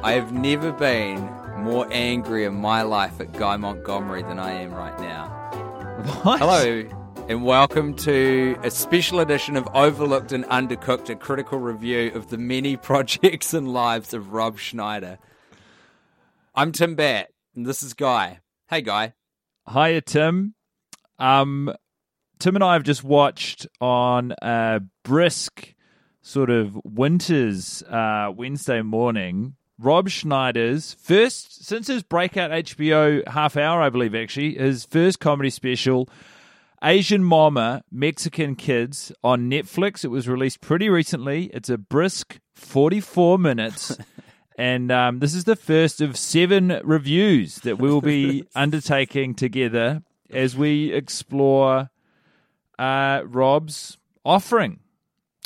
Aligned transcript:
I 0.00 0.12
have 0.12 0.32
never 0.32 0.70
been 0.70 1.20
more 1.56 1.88
angry 1.90 2.44
in 2.44 2.54
my 2.54 2.82
life 2.82 3.20
at 3.20 3.32
Guy 3.32 3.56
Montgomery 3.56 4.22
than 4.22 4.38
I 4.38 4.52
am 4.52 4.72
right 4.72 4.96
now. 5.00 5.28
What? 6.22 6.38
Hello, 6.38 6.88
and 7.28 7.44
welcome 7.44 7.94
to 7.96 8.56
a 8.62 8.70
special 8.70 9.18
edition 9.18 9.56
of 9.56 9.66
Overlooked 9.74 10.30
and 10.30 10.44
Undercooked, 10.44 11.10
a 11.10 11.16
critical 11.16 11.58
review 11.58 12.12
of 12.14 12.30
the 12.30 12.38
many 12.38 12.76
projects 12.90 13.52
and 13.52 13.72
lives 13.72 14.14
of 14.14 14.32
Rob 14.32 14.56
Schneider. 14.60 15.18
I'm 16.54 16.70
Tim 16.70 16.94
Batt, 16.94 17.30
and 17.56 17.66
this 17.66 17.82
is 17.82 17.92
Guy. 17.92 18.38
Hey, 18.70 18.82
Guy. 18.82 19.14
Hiya, 19.68 20.02
Tim. 20.02 20.54
Um, 21.18 21.74
Tim 22.38 22.54
and 22.54 22.62
I 22.62 22.74
have 22.74 22.84
just 22.84 23.02
watched 23.02 23.66
on 23.80 24.32
a 24.42 24.80
brisk 25.02 25.74
sort 26.22 26.50
of 26.50 26.78
winter's 26.84 27.82
uh, 27.82 28.30
Wednesday 28.32 28.80
morning 28.82 29.56
Rob 29.78 30.08
Schneider's 30.08 30.94
first, 30.94 31.64
since 31.64 31.86
his 31.86 32.02
breakout 32.02 32.50
HBO 32.50 33.26
half 33.28 33.56
hour, 33.56 33.80
I 33.80 33.90
believe, 33.90 34.14
actually, 34.14 34.54
his 34.54 34.84
first 34.84 35.20
comedy 35.20 35.50
special, 35.50 36.08
Asian 36.82 37.22
Momma, 37.22 37.82
Mexican 37.90 38.56
Kids, 38.56 39.12
on 39.22 39.50
Netflix. 39.50 40.04
It 40.04 40.08
was 40.08 40.28
released 40.28 40.60
pretty 40.60 40.88
recently. 40.88 41.44
It's 41.54 41.68
a 41.68 41.78
brisk 41.78 42.38
44 42.54 43.38
minutes. 43.38 43.96
And 44.58 44.90
um, 44.90 45.20
this 45.20 45.34
is 45.34 45.44
the 45.44 45.54
first 45.54 46.00
of 46.00 46.16
seven 46.16 46.80
reviews 46.82 47.60
that 47.60 47.78
we 47.78 47.88
will 47.88 48.00
be 48.00 48.42
undertaking 48.56 49.36
together 49.36 50.02
as 50.30 50.56
we 50.56 50.92
explore 50.92 51.90
uh, 52.76 53.22
Rob's 53.24 53.98
offering. 54.24 54.80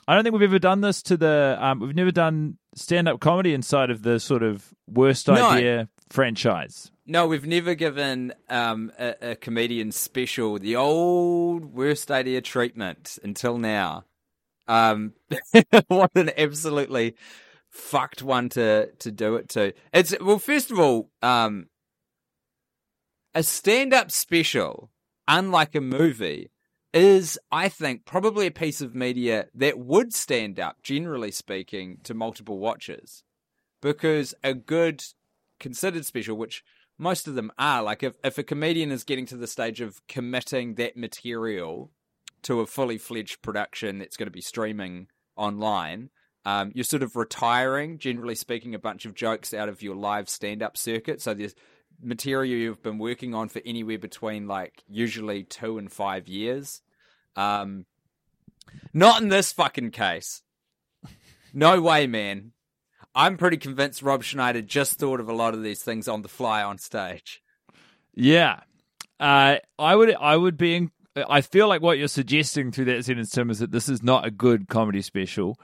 I 0.09 0.15
don't 0.15 0.25
think 0.25 0.33
we've 0.33 0.43
ever 0.43 0.59
done 0.59 0.81
this 0.81 1.03
to 1.05 1.19
the. 1.19 1.59
Um, 1.61 1.81
we've 1.81 1.95
never 1.95 2.11
done 2.11 2.57
stand 2.75 3.09
up 3.09 3.21
comedy 3.21 3.55
inside 3.55 3.91
of 3.91 4.03
the 4.03 4.19
sort 4.21 4.43
of 4.43 4.73
worst 4.87 5.29
No. 5.29 5.51
idea 5.51 5.89
franchise. 6.11 6.91
No, 7.07 7.27
we've 7.27 7.47
never 7.47 7.75
given 7.75 8.33
um, 8.49 8.93
a, 8.99 9.31
a 9.33 9.35
comedian 9.37 9.91
special 9.93 10.59
the 10.59 10.77
old 10.77 11.65
worst 11.75 12.11
idea 12.11 12.41
treatment 12.41 13.19
until 13.25 13.59
now. 13.59 14.05
Um, 14.69 15.15
what 15.89 16.13
an 16.15 16.31
absolutely 16.37 17.15
fucked 17.71 18.23
one 18.23 18.49
to 18.51 18.93
to 19.01 19.11
do 19.11 19.35
it 19.37 19.49
to. 19.51 19.73
It's 19.93 20.15
well, 20.21 20.39
first 20.39 20.71
of 20.71 20.79
all, 20.79 21.11
um, 21.23 21.67
a 23.35 23.43
stand 23.43 23.93
up 23.93 24.11
special, 24.11 24.91
unlike 25.27 25.75
a 25.75 25.81
movie, 25.81 26.51
is 26.93 27.39
I 27.51 27.69
think 27.69 28.05
probably 28.05 28.47
a 28.47 28.53
piece 28.53 28.81
of 28.81 28.95
media 28.95 29.47
that 29.55 29.79
would 29.79 30.13
stand 30.13 30.61
up, 30.61 30.83
generally 30.83 31.31
speaking, 31.31 31.99
to 32.05 32.15
multiple 32.15 32.59
watchers, 32.59 33.25
because 33.81 34.35
a 34.45 34.55
good 34.55 35.03
considered 35.59 36.05
special, 36.05 36.37
which 36.37 36.63
most 36.99 37.27
of 37.27 37.35
them 37.35 37.51
are, 37.59 37.83
like 37.83 38.03
if, 38.03 38.15
if 38.23 38.37
a 38.39 38.43
comedian 38.43 38.91
is 38.91 39.05
getting 39.05 39.27
to 39.27 39.37
the 39.37 39.47
stage 39.47 39.81
of 39.81 40.07
committing 40.07 40.75
that 40.75 40.97
material 40.97 41.91
to 42.43 42.61
a 42.61 42.67
fully 42.67 42.99
fledged 42.99 43.41
production 43.43 43.99
that's 43.99 44.17
going 44.17 44.27
to 44.27 44.33
be 44.33 44.41
streaming 44.41 45.07
online, 45.37 46.11
um, 46.45 46.73
you're 46.75 46.85
sort 46.85 47.03
of 47.03 47.17
retiring, 47.17 47.99
generally 47.99 48.35
speaking, 48.35 48.75
a 48.75 48.79
bunch 48.79 49.05
of 49.07 49.15
jokes 49.15 49.55
out 49.55 49.69
of 49.69 49.81
your 49.81 49.95
live 49.95 50.29
stand 50.29 50.63
up 50.63 50.77
circuit. 50.77 51.21
So 51.23 51.35
there's 51.35 51.55
material 52.03 52.59
you've 52.59 52.83
been 52.83 52.99
working 52.99 53.35
on 53.35 53.49
for 53.49 53.61
anywhere 53.65 53.99
between 53.99 54.47
like 54.47 54.83
usually 54.89 55.45
two 55.45 55.79
and 55.79 55.91
five 55.91 56.29
years. 56.29 56.83
Um, 57.37 57.87
not 58.93 59.23
in 59.23 59.29
this 59.29 59.53
fucking 59.53 59.91
case. 59.91 60.43
No 61.55 61.81
way, 61.81 62.07
man. 62.07 62.53
I'm 63.15 63.37
pretty 63.37 63.59
convinced 63.59 64.03
Rob 64.03 64.23
Schneider 64.23 64.63
just 64.63 64.99
thought 64.99 65.21
of 65.21 65.29
a 65.29 65.35
lot 65.35 65.55
of 65.55 65.63
these 65.63 65.83
things 65.83 66.09
on 66.09 66.23
the 66.23 66.29
fly 66.29 66.63
on 66.63 66.79
stage. 66.79 67.43
Yeah, 68.15 68.61
uh, 69.21 69.57
I 69.79 69.97
would. 69.97 70.15
I 70.15 70.37
would 70.37 70.57
be. 70.57 70.77
In, 70.77 70.91
I 71.17 71.43
feel 71.43 71.69
like 71.69 71.83
what 71.83 71.99
you're 71.99 72.09
suggesting 72.09 72.73
through 72.73 72.87
that 72.87 73.05
sentence, 73.05 73.31
Tim, 73.31 73.51
is 73.51 73.59
that 73.59 73.71
this 73.71 73.89
is 73.89 74.03
not 74.03 74.27
a 74.27 74.31
good 74.31 74.69
comedy 74.69 75.03
special, 75.03 75.59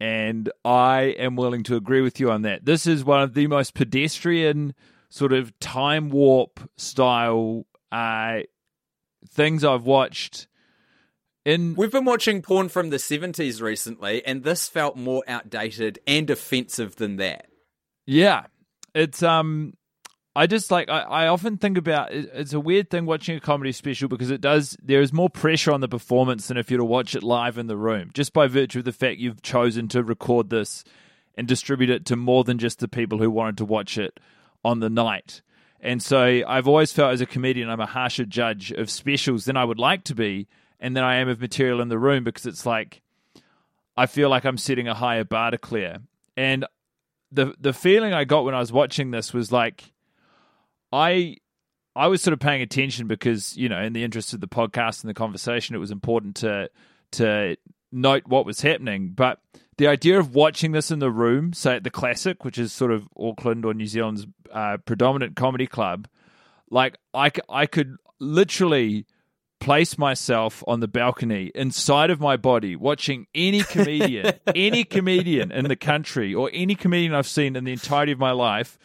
and 0.00 0.50
I 0.64 1.14
am 1.18 1.36
willing 1.36 1.62
to 1.64 1.76
agree 1.76 2.00
with 2.00 2.18
you 2.18 2.30
on 2.30 2.42
that. 2.42 2.64
This 2.64 2.86
is 2.86 3.04
one 3.04 3.22
of 3.22 3.34
the 3.34 3.46
most 3.46 3.74
pedestrian, 3.74 4.74
sort 5.08 5.32
of 5.32 5.58
time 5.60 6.10
warp 6.10 6.60
style 6.76 7.66
uh, 7.92 8.40
things 9.28 9.64
I've 9.64 9.84
watched. 9.84 10.48
In 11.44 11.76
We've 11.76 11.92
been 11.92 12.04
watching 12.04 12.42
porn 12.42 12.68
from 12.68 12.90
the 12.90 12.96
70s 12.96 13.62
recently, 13.62 14.24
and 14.26 14.42
this 14.42 14.68
felt 14.68 14.96
more 14.96 15.22
outdated 15.28 16.00
and 16.06 16.28
offensive 16.28 16.96
than 16.96 17.16
that. 17.16 17.46
Yeah, 18.04 18.46
it's 18.94 19.22
um, 19.22 19.74
I 20.34 20.46
just 20.46 20.70
like 20.70 20.88
I, 20.88 21.00
I 21.00 21.26
often 21.28 21.56
think 21.56 21.78
about 21.78 22.12
it, 22.12 22.30
it's 22.34 22.52
a 22.52 22.60
weird 22.60 22.90
thing 22.90 23.06
watching 23.06 23.36
a 23.36 23.40
comedy 23.40 23.72
special 23.72 24.08
because 24.08 24.30
it 24.30 24.40
does 24.40 24.76
there 24.82 25.00
is 25.00 25.12
more 25.12 25.30
pressure 25.30 25.72
on 25.72 25.80
the 25.80 25.88
performance 25.88 26.48
than 26.48 26.56
if 26.56 26.70
you 26.70 26.76
were 26.76 26.82
to 26.82 26.84
watch 26.84 27.14
it 27.14 27.22
live 27.22 27.58
in 27.58 27.68
the 27.68 27.76
room, 27.76 28.10
just 28.12 28.32
by 28.32 28.46
virtue 28.46 28.80
of 28.80 28.84
the 28.84 28.92
fact 28.92 29.18
you've 29.18 29.42
chosen 29.42 29.88
to 29.88 30.02
record 30.02 30.50
this 30.50 30.84
and 31.36 31.46
distribute 31.46 31.90
it 31.90 32.04
to 32.06 32.16
more 32.16 32.44
than 32.44 32.58
just 32.58 32.80
the 32.80 32.88
people 32.88 33.18
who 33.18 33.30
wanted 33.30 33.56
to 33.58 33.64
watch 33.64 33.96
it 33.96 34.18
on 34.66 34.80
the 34.80 34.90
night. 34.90 35.42
And 35.80 36.02
so 36.02 36.42
I've 36.46 36.66
always 36.66 36.92
felt 36.92 37.12
as 37.12 37.20
a 37.20 37.26
comedian 37.26 37.70
I'm 37.70 37.80
a 37.80 37.86
harsher 37.86 38.24
judge 38.24 38.72
of 38.72 38.90
specials 38.90 39.44
than 39.44 39.56
I 39.56 39.64
would 39.64 39.78
like 39.78 40.02
to 40.04 40.14
be, 40.14 40.48
and 40.80 40.96
than 40.96 41.04
I 41.04 41.16
am 41.16 41.28
of 41.28 41.40
material 41.40 41.80
in 41.80 41.88
the 41.88 41.98
room 41.98 42.24
because 42.24 42.44
it's 42.44 42.66
like 42.66 43.00
I 43.96 44.06
feel 44.06 44.28
like 44.28 44.44
I'm 44.44 44.58
setting 44.58 44.88
a 44.88 44.94
higher 44.94 45.24
bar 45.24 45.52
to 45.52 45.58
clear. 45.58 45.98
And 46.36 46.66
the 47.30 47.54
the 47.60 47.72
feeling 47.72 48.12
I 48.12 48.24
got 48.24 48.44
when 48.44 48.54
I 48.54 48.58
was 48.58 48.72
watching 48.72 49.12
this 49.12 49.32
was 49.32 49.52
like 49.52 49.92
I 50.92 51.36
I 51.94 52.08
was 52.08 52.22
sort 52.22 52.32
of 52.32 52.40
paying 52.40 52.62
attention 52.62 53.06
because 53.06 53.56
you 53.56 53.68
know 53.68 53.80
in 53.80 53.92
the 53.92 54.02
interest 54.02 54.34
of 54.34 54.40
the 54.40 54.48
podcast 54.48 55.02
and 55.02 55.08
the 55.08 55.14
conversation 55.14 55.76
it 55.76 55.78
was 55.78 55.92
important 55.92 56.36
to 56.36 56.70
to 57.12 57.56
note 57.92 58.24
what 58.26 58.44
was 58.44 58.60
happening 58.60 59.10
but 59.10 59.40
the 59.78 59.86
idea 59.86 60.18
of 60.18 60.34
watching 60.34 60.72
this 60.72 60.90
in 60.90 60.98
the 60.98 61.10
room 61.10 61.52
say 61.52 61.76
at 61.76 61.84
the 61.84 61.90
classic 61.90 62.44
which 62.44 62.58
is 62.58 62.72
sort 62.72 62.90
of 62.90 63.08
Auckland 63.18 63.64
or 63.64 63.74
New 63.74 63.86
Zealand's 63.86 64.26
uh, 64.52 64.78
predominant 64.84 65.36
comedy 65.36 65.66
club 65.66 66.08
like 66.70 66.98
I, 67.14 67.30
I 67.48 67.66
could 67.66 67.96
literally 68.18 69.06
place 69.60 69.96
myself 69.96 70.62
on 70.66 70.80
the 70.80 70.88
balcony 70.88 71.50
inside 71.54 72.10
of 72.10 72.20
my 72.20 72.36
body 72.36 72.76
watching 72.76 73.26
any 73.34 73.62
comedian 73.62 74.32
any 74.54 74.84
comedian 74.84 75.50
in 75.50 75.66
the 75.66 75.76
country 75.76 76.34
or 76.34 76.50
any 76.52 76.74
comedian 76.74 77.14
I've 77.14 77.26
seen 77.26 77.56
in 77.56 77.64
the 77.64 77.72
entirety 77.72 78.12
of 78.12 78.18
my 78.18 78.32
life 78.32 78.78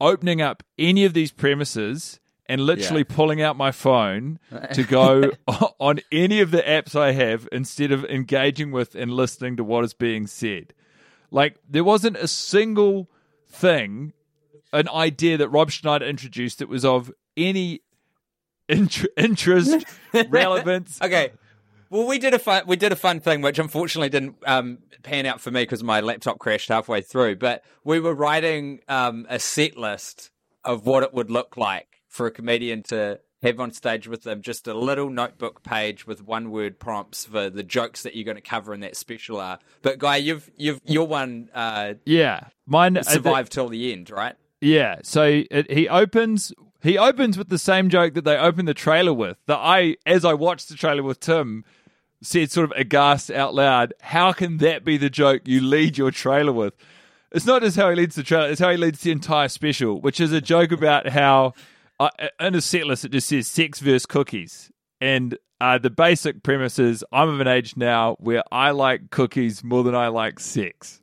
opening 0.00 0.40
up 0.40 0.62
any 0.78 1.04
of 1.04 1.14
these 1.14 1.32
premises 1.32 2.19
and 2.50 2.60
literally 2.60 3.04
pulling 3.04 3.40
out 3.40 3.56
my 3.56 3.70
phone 3.70 4.40
to 4.74 4.82
go 4.82 5.30
on 5.78 6.00
any 6.10 6.40
of 6.40 6.50
the 6.50 6.62
apps 6.62 6.96
I 6.96 7.12
have 7.12 7.48
instead 7.52 7.92
of 7.92 8.04
engaging 8.06 8.72
with 8.72 8.96
and 8.96 9.12
listening 9.12 9.56
to 9.56 9.64
what 9.64 9.84
is 9.84 9.94
being 9.94 10.26
said. 10.26 10.74
Like 11.30 11.58
there 11.68 11.84
wasn't 11.84 12.16
a 12.16 12.26
single 12.26 13.08
thing, 13.48 14.12
an 14.72 14.88
idea 14.88 15.38
that 15.38 15.48
Rob 15.48 15.70
Schneider 15.70 16.04
introduced 16.04 16.58
that 16.58 16.68
was 16.68 16.84
of 16.84 17.12
any 17.36 17.82
int- 18.68 19.06
interest, 19.16 19.84
relevance. 20.28 21.00
Okay. 21.00 21.30
Well, 21.88 22.06
we 22.06 22.18
did 22.18 22.34
a 22.34 22.38
fun 22.40 22.64
we 22.66 22.74
did 22.74 22.90
a 22.90 22.96
fun 22.96 23.20
thing, 23.20 23.42
which 23.42 23.60
unfortunately 23.60 24.08
didn't 24.08 24.36
um, 24.44 24.78
pan 25.04 25.24
out 25.24 25.40
for 25.40 25.52
me 25.52 25.62
because 25.62 25.84
my 25.84 26.00
laptop 26.00 26.40
crashed 26.40 26.68
halfway 26.68 27.00
through. 27.00 27.36
But 27.36 27.62
we 27.84 28.00
were 28.00 28.14
writing 28.14 28.80
um, 28.88 29.24
a 29.28 29.38
set 29.38 29.76
list 29.76 30.30
of 30.64 30.84
what 30.84 31.04
it 31.04 31.14
would 31.14 31.30
look 31.30 31.56
like 31.56 31.99
for 32.10 32.26
a 32.26 32.30
comedian 32.30 32.82
to 32.82 33.20
have 33.42 33.58
on 33.58 33.72
stage 33.72 34.06
with 34.06 34.24
them. 34.24 34.42
Just 34.42 34.66
a 34.68 34.74
little 34.74 35.08
notebook 35.08 35.62
page 35.62 36.06
with 36.06 36.22
one 36.22 36.50
word 36.50 36.78
prompts 36.78 37.24
for 37.24 37.48
the 37.48 37.62
jokes 37.62 38.02
that 38.02 38.14
you're 38.14 38.24
going 38.24 38.36
to 38.36 38.42
cover 38.42 38.74
in 38.74 38.80
that 38.80 38.96
special 38.96 39.40
are. 39.40 39.58
But 39.80 39.98
guy, 39.98 40.16
you've 40.16 40.50
you've 40.56 40.80
your 40.84 41.06
one 41.06 41.48
uh, 41.54 41.94
Yeah, 42.04 42.48
mine 42.66 42.98
uh, 42.98 43.02
survived 43.02 43.52
till 43.52 43.68
the 43.68 43.92
end, 43.92 44.10
right? 44.10 44.34
Yeah, 44.60 44.96
so 45.02 45.42
it, 45.50 45.70
he 45.70 45.88
opens 45.88 46.52
he 46.82 46.98
opens 46.98 47.38
with 47.38 47.48
the 47.48 47.58
same 47.58 47.88
joke 47.88 48.14
that 48.14 48.24
they 48.24 48.36
opened 48.36 48.68
the 48.68 48.74
trailer 48.74 49.14
with. 49.14 49.38
That 49.46 49.58
I, 49.58 49.96
as 50.04 50.24
I 50.24 50.34
watched 50.34 50.68
the 50.68 50.74
trailer 50.74 51.02
with 51.02 51.20
Tim, 51.20 51.64
said 52.22 52.50
sort 52.50 52.70
of 52.70 52.76
aghast 52.76 53.30
out 53.30 53.54
loud, 53.54 53.94
"How 54.00 54.32
can 54.32 54.58
that 54.58 54.84
be 54.84 54.98
the 54.98 55.10
joke 55.10 55.42
you 55.46 55.62
lead 55.62 55.96
your 55.96 56.10
trailer 56.10 56.52
with?" 56.52 56.74
It's 57.32 57.46
not 57.46 57.62
just 57.62 57.76
how 57.76 57.88
he 57.88 57.96
leads 57.96 58.16
the 58.16 58.22
trailer; 58.22 58.50
it's 58.50 58.60
how 58.60 58.70
he 58.70 58.76
leads 58.76 59.00
the 59.00 59.12
entire 59.12 59.48
special, 59.48 60.00
which 60.00 60.20
is 60.20 60.32
a 60.32 60.40
joke 60.40 60.72
about 60.72 61.08
how 61.08 61.54
uh, 62.00 62.28
in 62.40 62.54
a 62.54 62.60
set 62.60 62.86
list 62.86 63.04
it 63.04 63.12
just 63.12 63.28
says 63.28 63.46
sex 63.46 63.78
versus 63.78 64.06
cookies, 64.06 64.72
and 65.00 65.38
uh, 65.60 65.78
the 65.78 65.90
basic 65.90 66.42
premise 66.42 66.78
is 66.78 67.04
I'm 67.12 67.28
of 67.28 67.40
an 67.40 67.46
age 67.46 67.76
now 67.76 68.16
where 68.18 68.42
I 68.50 68.70
like 68.70 69.10
cookies 69.10 69.62
more 69.62 69.84
than 69.84 69.94
I 69.94 70.08
like 70.08 70.40
sex. 70.40 71.02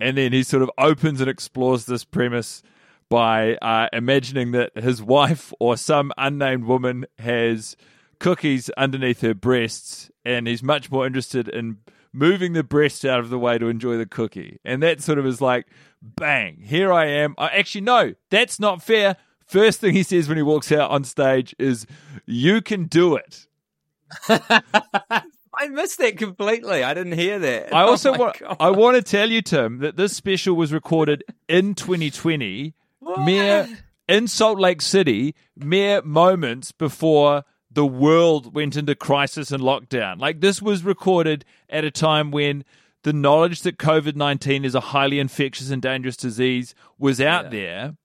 And 0.00 0.16
then 0.16 0.32
he 0.32 0.42
sort 0.42 0.62
of 0.62 0.70
opens 0.78 1.20
and 1.20 1.30
explores 1.30 1.86
this 1.86 2.04
premise 2.04 2.62
by 3.08 3.56
uh, 3.56 3.88
imagining 3.92 4.52
that 4.52 4.76
his 4.76 5.02
wife 5.02 5.52
or 5.58 5.76
some 5.76 6.12
unnamed 6.18 6.64
woman 6.64 7.06
has 7.18 7.76
cookies 8.18 8.68
underneath 8.70 9.20
her 9.22 9.34
breasts, 9.34 10.10
and 10.24 10.46
he's 10.46 10.62
much 10.62 10.90
more 10.90 11.06
interested 11.06 11.48
in 11.48 11.78
moving 12.12 12.52
the 12.52 12.64
breasts 12.64 13.04
out 13.04 13.20
of 13.20 13.30
the 13.30 13.38
way 13.38 13.58
to 13.58 13.68
enjoy 13.68 13.96
the 13.96 14.06
cookie. 14.06 14.58
And 14.64 14.82
that 14.82 15.00
sort 15.00 15.18
of 15.18 15.26
is 15.26 15.40
like, 15.40 15.66
bang, 16.02 16.62
here 16.64 16.92
I 16.92 17.06
am. 17.06 17.34
Uh, 17.38 17.48
actually, 17.52 17.82
no, 17.82 18.14
that's 18.30 18.58
not 18.58 18.82
fair. 18.82 19.16
First 19.48 19.80
thing 19.80 19.94
he 19.94 20.02
says 20.02 20.28
when 20.28 20.36
he 20.36 20.42
walks 20.42 20.70
out 20.70 20.90
on 20.90 21.04
stage 21.04 21.56
is, 21.58 21.86
You 22.26 22.60
can 22.60 22.84
do 22.84 23.16
it. 23.16 23.46
I 24.28 25.68
missed 25.70 25.98
that 25.98 26.18
completely. 26.18 26.84
I 26.84 26.94
didn't 26.94 27.14
hear 27.18 27.38
that. 27.38 27.74
I 27.74 27.82
oh 27.82 27.88
also 27.88 28.14
oh 28.14 28.18
want 28.18 28.42
I 28.60 28.70
want 28.70 28.96
to 28.96 29.02
tell 29.02 29.30
you, 29.30 29.42
Tim, 29.42 29.78
that 29.78 29.96
this 29.96 30.14
special 30.14 30.54
was 30.54 30.72
recorded 30.72 31.24
in 31.48 31.74
2020, 31.74 32.74
what? 33.00 33.20
mere 33.20 33.68
in 34.06 34.28
Salt 34.28 34.58
Lake 34.58 34.80
City, 34.80 35.34
mere 35.56 36.00
moments 36.02 36.70
before 36.70 37.44
the 37.70 37.86
world 37.86 38.54
went 38.54 38.76
into 38.76 38.94
crisis 38.94 39.50
and 39.50 39.62
lockdown. 39.62 40.20
Like 40.20 40.40
this 40.40 40.62
was 40.62 40.84
recorded 40.84 41.44
at 41.68 41.84
a 41.84 41.90
time 41.90 42.30
when 42.30 42.64
the 43.02 43.12
knowledge 43.12 43.62
that 43.62 43.78
COVID 43.78 44.14
19 44.14 44.64
is 44.64 44.74
a 44.74 44.80
highly 44.80 45.18
infectious 45.18 45.70
and 45.70 45.82
dangerous 45.82 46.16
disease 46.16 46.74
was 46.98 47.20
out 47.20 47.44
yeah. 47.46 47.50
there 47.50 47.96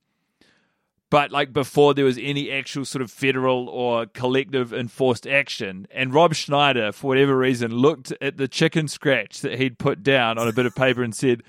but 1.14 1.30
like 1.30 1.52
before 1.52 1.94
there 1.94 2.04
was 2.04 2.18
any 2.18 2.50
actual 2.50 2.84
sort 2.84 3.00
of 3.00 3.08
federal 3.08 3.68
or 3.68 4.04
collective 4.04 4.72
enforced 4.74 5.28
action. 5.28 5.86
And 5.92 6.12
Rob 6.12 6.34
Schneider, 6.34 6.90
for 6.90 7.06
whatever 7.06 7.38
reason, 7.38 7.70
looked 7.70 8.12
at 8.20 8.36
the 8.36 8.48
chicken 8.48 8.88
scratch 8.88 9.40
that 9.42 9.60
he'd 9.60 9.78
put 9.78 10.02
down 10.02 10.38
on 10.38 10.48
a 10.48 10.52
bit 10.52 10.66
of 10.66 10.74
paper 10.74 11.04
and 11.04 11.14
said, 11.14 11.44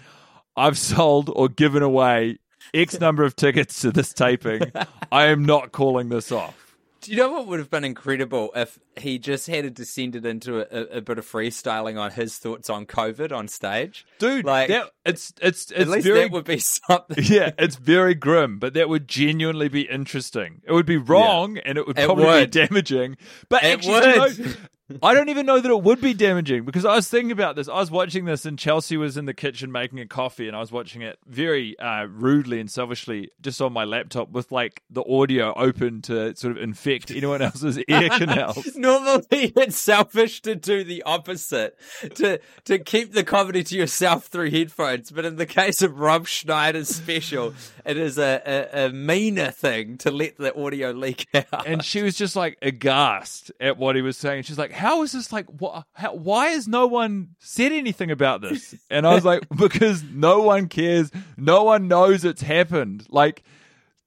I've 0.55 0.77
sold 0.77 1.31
or 1.35 1.49
given 1.49 1.81
away 1.81 2.37
X 2.75 2.99
number 2.99 3.23
of 3.23 3.35
tickets 3.35 3.81
to 3.81 3.91
this 3.91 4.13
taping. 4.13 4.71
I 5.11 5.25
am 5.29 5.43
not 5.43 5.71
calling 5.71 6.09
this 6.09 6.31
off. 6.31 6.64
Do 7.05 7.11
you 7.11 7.17
know 7.17 7.31
what 7.31 7.47
would 7.47 7.59
have 7.59 7.69
been 7.69 7.83
incredible 7.83 8.51
if 8.55 8.79
he 8.97 9.19
just 9.19 9.47
had 9.47 9.73
descended 9.73 10.25
into 10.25 10.59
a, 10.59 10.65
a, 10.71 10.97
a, 10.97 11.01
bit 11.01 11.17
of 11.17 11.25
freestyling 11.25 11.99
on 11.99 12.11
his 12.11 12.37
thoughts 12.37 12.69
on 12.69 12.85
COVID 12.85 13.31
on 13.31 13.47
stage, 13.47 14.05
dude? 14.19 14.45
Like 14.45 14.69
that, 14.69 14.91
it's 15.05 15.33
it's 15.41 15.71
it's 15.71 15.81
at 15.81 15.87
least 15.87 16.07
very, 16.07 16.19
that 16.21 16.31
would 16.31 16.45
be 16.45 16.59
something. 16.59 17.23
Yeah, 17.35 17.51
it's 17.57 17.75
very 17.75 18.15
grim, 18.15 18.59
but 18.59 18.73
that 18.75 18.89
would 18.89 19.07
genuinely 19.07 19.67
be 19.67 19.81
interesting. 19.81 20.61
It 20.65 20.73
would 20.73 20.85
be 20.85 20.97
wrong, 20.97 21.55
yeah. 21.55 21.61
and 21.65 21.77
it 21.77 21.87
would 21.87 21.95
probably 21.95 22.25
it 22.25 22.27
would. 22.27 22.51
be 22.51 22.67
damaging. 22.67 23.17
But 23.49 23.63
it 23.63 23.85
actually. 23.85 24.43
You 24.43 24.45
know, 24.45 24.53
I 25.01 25.15
don't 25.15 25.29
even 25.29 25.47
know 25.47 25.59
that 25.59 25.71
it 25.71 25.81
would 25.81 25.99
be 25.99 26.13
damaging 26.13 26.63
because 26.63 26.85
I 26.85 26.95
was 26.95 27.07
thinking 27.07 27.31
about 27.31 27.55
this. 27.55 27.67
I 27.67 27.79
was 27.79 27.89
watching 27.89 28.25
this, 28.25 28.45
and 28.45 28.57
Chelsea 28.57 28.97
was 28.97 29.17
in 29.17 29.25
the 29.25 29.33
kitchen 29.33 29.71
making 29.71 29.99
a 29.99 30.05
coffee, 30.05 30.47
and 30.47 30.55
I 30.55 30.59
was 30.59 30.71
watching 30.71 31.01
it 31.01 31.17
very 31.25 31.77
uh, 31.79 32.05
rudely 32.05 32.59
and 32.59 32.69
selfishly 32.69 33.31
just 33.41 33.61
on 33.61 33.73
my 33.73 33.83
laptop 33.83 34.29
with 34.29 34.51
like 34.51 34.83
the 34.91 35.03
audio 35.03 35.53
open 35.55 36.03
to 36.03 36.35
sort 36.35 36.55
of 36.55 36.61
infect 36.61 37.09
anyone 37.09 37.41
else's 37.41 37.79
ear 37.79 38.09
canals. 38.17 38.75
Normally, 38.75 39.25
it's 39.31 39.77
selfish 39.77 40.43
to 40.43 40.53
do 40.55 40.83
the 40.83 41.01
opposite 41.03 41.75
to 42.15 42.39
to 42.65 42.77
keep 42.77 43.13
the 43.13 43.23
comedy 43.23 43.63
to 43.63 43.75
yourself 43.75 44.27
through 44.27 44.51
headphones, 44.51 45.09
but 45.09 45.25
in 45.25 45.37
the 45.37 45.47
case 45.47 45.81
of 45.81 45.99
Rob 45.99 46.27
Schneider's 46.27 46.89
special, 46.89 47.55
it 47.85 47.97
is 47.97 48.19
a, 48.19 48.41
a, 48.45 48.85
a 48.85 48.89
meaner 48.91 49.49
thing 49.49 49.97
to 49.99 50.11
let 50.11 50.37
the 50.37 50.55
audio 50.55 50.91
leak 50.91 51.27
out. 51.33 51.65
And 51.65 51.83
she 51.83 52.03
was 52.03 52.15
just 52.15 52.35
like 52.35 52.59
aghast 52.61 53.51
at 53.59 53.77
what 53.77 53.95
he 53.95 54.03
was 54.03 54.15
saying. 54.15 54.43
She's 54.43 54.59
like 54.59 54.74
how 54.75 55.03
is 55.03 55.13
this 55.13 55.31
like? 55.31 55.45
What? 55.47 55.85
How, 55.93 56.13
why 56.13 56.49
has 56.49 56.67
no 56.67 56.85
one 56.87 57.29
said 57.39 57.71
anything 57.71 58.11
about 58.11 58.41
this? 58.41 58.75
And 58.89 59.07
I 59.07 59.15
was 59.15 59.25
like, 59.25 59.43
because 59.55 60.03
no 60.03 60.41
one 60.41 60.67
cares. 60.67 61.11
No 61.37 61.63
one 61.63 61.87
knows 61.87 62.25
it's 62.25 62.41
happened. 62.41 63.05
Like 63.09 63.43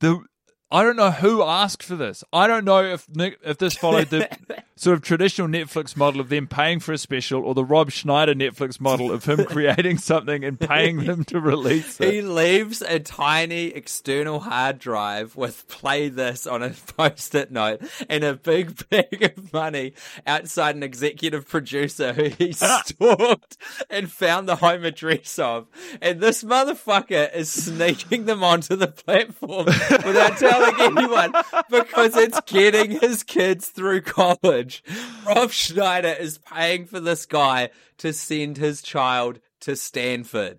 the 0.01 0.23
I 0.71 0.83
don't 0.83 0.97
know 0.97 1.11
who 1.11 1.43
asked 1.43 1.83
for 1.83 1.97
this. 1.97 2.23
I 2.31 2.47
don't 2.47 2.67
know 2.67 2.85
if 2.85 3.07
if 3.17 3.57
this 3.57 3.75
followed 3.75 4.11
the 4.11 4.29
sort 4.77 4.95
of 4.95 5.03
traditional 5.03 5.49
Netflix 5.49 5.97
model 5.97 6.21
of 6.21 6.29
them 6.29 6.47
paying 6.47 6.79
for 6.79 6.93
a 6.93 6.99
special 6.99 7.43
or 7.43 7.55
the 7.55 7.65
Rob 7.65 7.91
Schneider 7.91 8.35
Netflix 8.35 8.79
model 8.79 9.11
of 9.11 9.25
him 9.25 9.45
creating 9.47 9.97
something 9.97 10.45
and 10.45 10.61
paying 10.61 11.05
them 11.05 11.25
to 11.25 11.41
release 11.41 11.99
it. 12.01 12.13
He 12.13 12.21
leaves 12.21 12.83
a 12.83 12.99
tiny 12.99 13.69
external 13.69 14.41
hard 14.41 14.79
drive 14.79 15.37
with 15.37 15.67
play 15.69 16.11
this 16.11 16.47
on 16.47 16.63
a 16.63 16.71
post-it 16.97 17.51
note 17.51 17.81
and 18.11 18.23
a 18.23 18.35
big 18.35 18.89
bag 18.91 19.23
of 19.23 19.53
money 19.55 19.95
outside 20.27 20.77
an 20.77 20.83
executive 20.83 21.49
producer 21.49 22.13
who 22.13 22.25
he 22.25 22.53
stalked 22.53 23.57
and 23.89 24.13
found 24.13 24.47
the 24.47 24.57
home 24.57 24.85
address 24.85 25.39
of. 25.39 25.67
And 26.03 26.21
this 26.21 26.45
motherfucker 26.45 27.35
is 27.35 27.51
sneaking 27.51 28.27
them 28.27 28.45
onto 28.45 28.77
the 28.77 28.89
platform 28.89 29.65
without 29.67 30.37
telling 30.37 30.58
telling 30.59 30.97
anyone 30.99 31.33
because 31.71 32.17
it's 32.17 32.41
getting 32.43 33.01
his 33.01 33.23
kids 33.23 33.69
through 33.69 34.03
college. 34.03 34.83
Rob 35.27 35.51
Schneider 35.51 36.15
is 36.19 36.39
paying 36.39 36.87
for 36.87 37.01
this 37.01 37.27
guy 37.27 37.71
to 37.99 38.13
send 38.13 38.57
his 38.57 38.83
child 38.83 39.41
to 39.61 39.77
Stanford. 39.77 40.59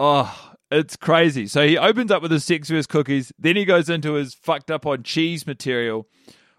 Oh, 0.00 0.52
it's 0.70 0.96
crazy. 0.96 1.46
So 1.46 1.66
he 1.66 1.78
opens 1.78 2.10
up 2.10 2.22
with 2.22 2.30
his 2.30 2.44
sex 2.44 2.68
versus 2.68 2.86
cookies, 2.86 3.32
then 3.38 3.56
he 3.56 3.64
goes 3.64 3.88
into 3.88 4.14
his 4.14 4.34
fucked 4.34 4.70
up 4.70 4.86
on 4.86 5.02
cheese 5.02 5.46
material, 5.46 6.08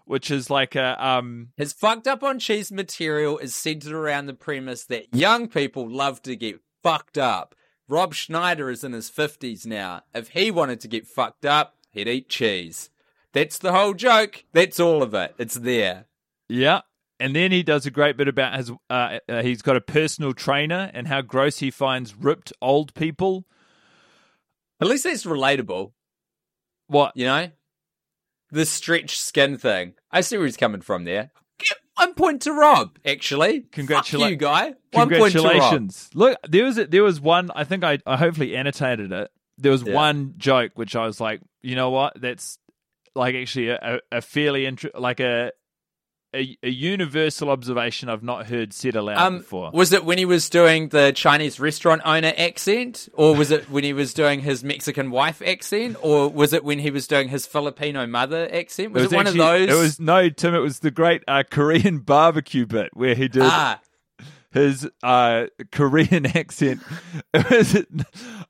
which 0.04 0.30
is 0.30 0.48
like 0.48 0.74
a 0.74 1.04
um 1.04 1.48
his 1.56 1.72
fucked 1.72 2.06
up 2.06 2.22
on 2.22 2.38
cheese 2.38 2.72
material 2.72 3.38
is 3.38 3.54
centered 3.54 3.92
around 3.92 4.26
the 4.26 4.34
premise 4.34 4.84
that 4.84 5.14
young 5.14 5.48
people 5.48 5.88
love 5.88 6.22
to 6.22 6.36
get 6.36 6.60
fucked 6.82 7.18
up. 7.18 7.54
Rob 7.88 8.14
Schneider 8.14 8.68
is 8.68 8.82
in 8.82 8.92
his 8.92 9.08
50s 9.10 9.64
now. 9.64 10.02
If 10.12 10.30
he 10.30 10.50
wanted 10.50 10.80
to 10.80 10.88
get 10.88 11.06
fucked 11.06 11.46
up, 11.46 11.75
he'd 11.96 12.08
eat 12.08 12.28
cheese. 12.28 12.90
That's 13.32 13.58
the 13.58 13.72
whole 13.72 13.94
joke. 13.94 14.44
That's 14.52 14.78
all 14.78 15.02
of 15.02 15.12
it. 15.14 15.34
It's 15.38 15.56
there. 15.56 16.06
Yeah. 16.48 16.82
And 17.18 17.34
then 17.34 17.50
he 17.50 17.62
does 17.62 17.86
a 17.86 17.90
great 17.90 18.16
bit 18.16 18.28
about 18.28 18.56
his. 18.56 18.70
Uh, 18.88 19.18
uh, 19.28 19.42
he's 19.42 19.62
got 19.62 19.76
a 19.76 19.80
personal 19.80 20.34
trainer 20.34 20.90
and 20.94 21.08
how 21.08 21.22
gross 21.22 21.58
he 21.58 21.70
finds 21.70 22.14
ripped 22.14 22.52
old 22.60 22.94
people. 22.94 23.46
At 24.80 24.86
least 24.86 25.04
that's 25.04 25.24
relatable. 25.24 25.92
What 26.88 27.12
you 27.16 27.24
know, 27.24 27.50
the 28.50 28.66
stretched 28.66 29.18
skin 29.18 29.56
thing. 29.56 29.94
I 30.10 30.20
see 30.20 30.36
where 30.36 30.46
he's 30.46 30.58
coming 30.58 30.82
from 30.82 31.04
there. 31.04 31.30
One 31.96 32.12
point 32.12 32.42
to 32.42 32.52
Rob. 32.52 32.98
Actually, 33.06 33.62
congratulations, 33.72 34.30
you 34.30 34.36
guy. 34.36 34.74
One 34.92 35.08
Congratulations. 35.08 36.10
Look, 36.12 36.38
there 36.46 36.64
was 36.64 36.76
a, 36.76 36.86
there 36.86 37.02
was 37.02 37.18
one. 37.22 37.50
I 37.54 37.64
think 37.64 37.82
I, 37.82 37.98
I 38.06 38.18
hopefully 38.18 38.54
annotated 38.54 39.12
it 39.12 39.30
there 39.58 39.72
was 39.72 39.82
yeah. 39.82 39.94
one 39.94 40.34
joke 40.36 40.72
which 40.74 40.96
I 40.96 41.06
was 41.06 41.20
like, 41.20 41.40
you 41.62 41.76
know 41.76 41.90
what? 41.90 42.20
That's 42.20 42.58
like 43.14 43.34
actually 43.34 43.70
a, 43.70 44.00
a 44.12 44.20
fairly 44.20 44.66
int- 44.66 44.98
like 44.98 45.20
a, 45.20 45.52
a, 46.34 46.56
a 46.62 46.68
universal 46.68 47.48
observation 47.48 48.08
I've 48.08 48.22
not 48.22 48.46
heard 48.46 48.72
said 48.74 48.94
aloud 48.94 49.18
um, 49.18 49.38
before. 49.38 49.70
Was 49.72 49.92
it 49.92 50.04
when 50.04 50.18
he 50.18 50.26
was 50.26 50.50
doing 50.50 50.88
the 50.88 51.12
Chinese 51.12 51.58
restaurant 51.58 52.02
owner 52.04 52.32
accent, 52.36 53.08
or 53.14 53.34
was 53.34 53.50
it 53.50 53.70
when 53.70 53.84
he 53.84 53.94
was 53.94 54.12
doing 54.12 54.40
his 54.40 54.62
Mexican 54.62 55.10
wife 55.10 55.40
accent, 55.40 55.96
or 56.02 56.28
was 56.28 56.52
it 56.52 56.62
when 56.62 56.78
he 56.78 56.90
was 56.90 57.06
doing 57.06 57.28
his 57.28 57.46
Filipino 57.46 58.06
mother 58.06 58.48
accent? 58.52 58.92
Was 58.92 59.04
it, 59.04 59.06
was 59.06 59.12
it 59.12 59.16
one 59.16 59.26
of 59.26 59.34
those? 59.34 59.70
It 59.70 59.74
was 59.74 59.98
no, 59.98 60.28
Tim. 60.28 60.54
It 60.54 60.58
was 60.58 60.80
the 60.80 60.90
great 60.90 61.22
uh, 61.26 61.42
Korean 61.50 61.98
barbecue 62.00 62.66
bit 62.66 62.90
where 62.92 63.14
he 63.14 63.28
did. 63.28 63.42
Ah 63.44 63.80
his 64.56 64.88
uh, 65.02 65.46
Korean 65.70 66.26
accent. 66.36 66.82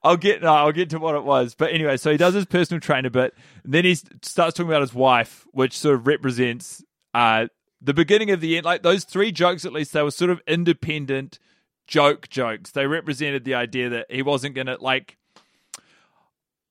I'll 0.02 0.16
get 0.16 0.42
no, 0.42 0.54
I'll 0.54 0.72
get 0.72 0.90
to 0.90 0.98
what 0.98 1.14
it 1.14 1.24
was, 1.24 1.54
but 1.54 1.72
anyway, 1.72 1.96
so 1.96 2.10
he 2.10 2.16
does 2.16 2.34
his 2.34 2.46
personal 2.46 2.80
trainer 2.80 3.10
bit, 3.10 3.34
and 3.64 3.74
then 3.74 3.84
he 3.84 3.94
starts 3.94 4.56
talking 4.56 4.70
about 4.70 4.82
his 4.82 4.94
wife, 4.94 5.46
which 5.52 5.78
sort 5.78 5.96
of 5.96 6.06
represents 6.06 6.82
uh, 7.12 7.48
the 7.80 7.94
beginning 7.94 8.30
of 8.30 8.40
the 8.40 8.56
end, 8.56 8.64
like 8.64 8.82
those 8.82 9.04
three 9.04 9.32
jokes 9.32 9.64
at 9.64 9.72
least, 9.72 9.92
they 9.92 10.02
were 10.02 10.10
sort 10.10 10.30
of 10.30 10.40
independent 10.46 11.38
joke 11.86 12.28
jokes. 12.28 12.70
They 12.70 12.86
represented 12.86 13.44
the 13.44 13.54
idea 13.54 13.88
that 13.90 14.06
he 14.10 14.22
wasn't 14.22 14.54
to 14.56 14.76
like. 14.80 15.16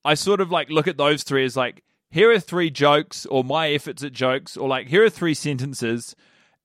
I 0.03 0.13
sort 0.13 0.39
of 0.39 0.51
like 0.51 0.69
look 0.69 0.87
at 0.87 0.97
those 0.97 1.23
three 1.23 1.45
as 1.45 1.57
like 1.57 1.83
here 2.11 2.31
are 2.31 2.39
three 2.39 2.69
jokes 2.69 3.25
or 3.25 3.43
my 3.43 3.69
efforts 3.69 4.03
at 4.03 4.13
jokes 4.13 4.55
or 4.55 4.67
like 4.67 4.87
here 4.87 5.03
are 5.03 5.09
three 5.09 5.33
sentences 5.33 6.15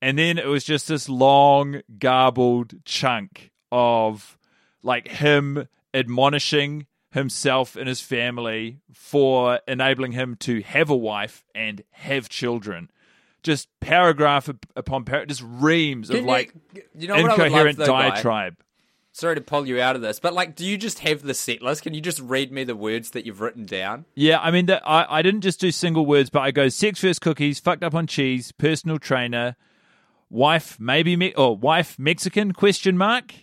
and 0.02 0.18
then 0.18 0.38
it 0.38 0.46
was 0.46 0.64
just 0.64 0.88
this 0.88 1.08
long 1.08 1.82
garbled 1.98 2.84
chunk 2.84 3.50
of 3.72 4.38
like 4.82 5.08
him 5.08 5.68
admonishing 5.94 6.86
himself 7.12 7.76
and 7.76 7.88
his 7.88 8.00
family 8.00 8.78
for 8.92 9.60
enabling 9.66 10.12
him 10.12 10.36
to 10.36 10.62
have 10.62 10.90
a 10.90 10.96
wife 10.96 11.44
and 11.54 11.82
have 11.90 12.28
children 12.28 12.90
just 13.42 13.68
paragraph 13.80 14.50
upon 14.76 15.04
paragraph, 15.04 15.28
just 15.28 15.42
reams 15.44 16.10
of 16.10 16.16
you- 16.16 16.22
like 16.22 16.52
you 16.94 17.08
know 17.08 17.14
what 17.14 17.30
I 17.32 17.36
would 17.36 17.42
incoherent 17.46 17.78
love, 17.78 17.86
though, 17.86 17.92
Guy? 17.92 18.10
diatribe. 18.10 18.56
Sorry 19.12 19.34
to 19.34 19.40
pull 19.40 19.66
you 19.66 19.80
out 19.80 19.96
of 19.96 20.02
this, 20.02 20.20
but 20.20 20.34
like, 20.34 20.54
do 20.54 20.64
you 20.64 20.76
just 20.78 21.00
have 21.00 21.22
the 21.22 21.34
set 21.34 21.62
list? 21.62 21.82
Can 21.82 21.94
you 21.94 22.00
just 22.00 22.20
read 22.20 22.52
me 22.52 22.62
the 22.64 22.76
words 22.76 23.10
that 23.10 23.26
you've 23.26 23.40
written 23.40 23.64
down? 23.64 24.04
Yeah, 24.14 24.38
I 24.40 24.50
mean, 24.50 24.66
that 24.66 24.82
I, 24.86 25.04
I 25.08 25.22
didn't 25.22 25.40
just 25.40 25.58
do 25.58 25.72
single 25.72 26.06
words, 26.06 26.30
but 26.30 26.40
I 26.40 26.50
go 26.52 26.68
sex 26.68 27.00
first 27.00 27.20
cookies, 27.20 27.58
fucked 27.58 27.82
up 27.82 27.94
on 27.94 28.06
cheese, 28.06 28.52
personal 28.52 28.98
trainer, 28.98 29.56
wife 30.30 30.78
maybe 30.80 31.16
me 31.16 31.34
or 31.34 31.56
wife 31.56 31.98
Mexican 31.98 32.52
question 32.52 32.96
mark, 32.96 33.34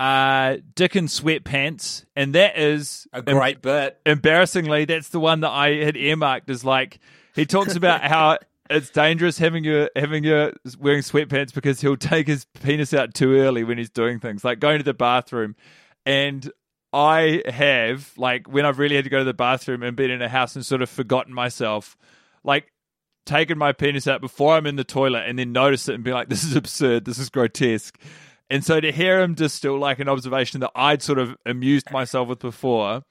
uh, 0.00 0.56
dick 0.74 0.96
in 0.96 1.06
sweatpants, 1.06 2.04
and 2.16 2.34
that 2.34 2.58
is 2.58 3.06
A 3.12 3.22
great 3.22 3.62
bit. 3.62 4.00
embarrassingly, 4.06 4.84
that's 4.86 5.10
the 5.10 5.20
one 5.20 5.40
that 5.40 5.50
I 5.50 5.84
had 5.84 5.96
earmarked 5.96 6.50
as 6.50 6.64
like 6.64 6.98
he 7.34 7.46
talks 7.46 7.76
about 7.76 8.02
how 8.02 8.38
it's 8.70 8.90
dangerous 8.90 9.38
having 9.38 9.64
your 9.64 9.90
having 9.94 10.24
your 10.24 10.52
wearing 10.78 11.02
sweatpants 11.02 11.52
because 11.52 11.80
he'll 11.80 11.96
take 11.96 12.26
his 12.26 12.44
penis 12.62 12.94
out 12.94 13.14
too 13.14 13.36
early 13.36 13.64
when 13.64 13.78
he's 13.78 13.90
doing 13.90 14.20
things 14.20 14.44
like 14.44 14.60
going 14.60 14.78
to 14.78 14.84
the 14.84 14.94
bathroom, 14.94 15.56
and 16.06 16.50
I 16.92 17.42
have 17.46 18.12
like 18.16 18.46
when 18.48 18.64
I've 18.64 18.78
really 18.78 18.96
had 18.96 19.04
to 19.04 19.10
go 19.10 19.18
to 19.18 19.24
the 19.24 19.34
bathroom 19.34 19.82
and 19.82 19.96
been 19.96 20.10
in 20.10 20.22
a 20.22 20.28
house 20.28 20.56
and 20.56 20.64
sort 20.64 20.80
of 20.80 20.88
forgotten 20.88 21.34
myself, 21.34 21.96
like 22.44 22.72
taken 23.28 23.58
my 23.58 23.72
penis 23.72 24.08
out 24.08 24.20
before 24.20 24.54
I'm 24.54 24.66
in 24.66 24.76
the 24.76 24.84
toilet 24.84 25.24
and 25.26 25.38
then 25.38 25.52
notice 25.52 25.88
it 25.88 25.94
and 25.94 26.02
be 26.02 26.12
like, 26.12 26.28
this 26.28 26.42
is 26.42 26.56
absurd, 26.56 27.04
this 27.04 27.18
is 27.18 27.28
grotesque. 27.28 27.98
And 28.50 28.64
so 28.64 28.80
to 28.80 28.90
hear 28.90 29.20
him 29.20 29.34
distill 29.34 29.78
like 29.78 29.98
an 29.98 30.08
observation 30.08 30.60
that 30.60 30.70
I'd 30.74 31.02
sort 31.02 31.18
of 31.18 31.36
amused 31.44 31.90
myself 31.90 32.28
with 32.28 32.38
before, 32.38 33.02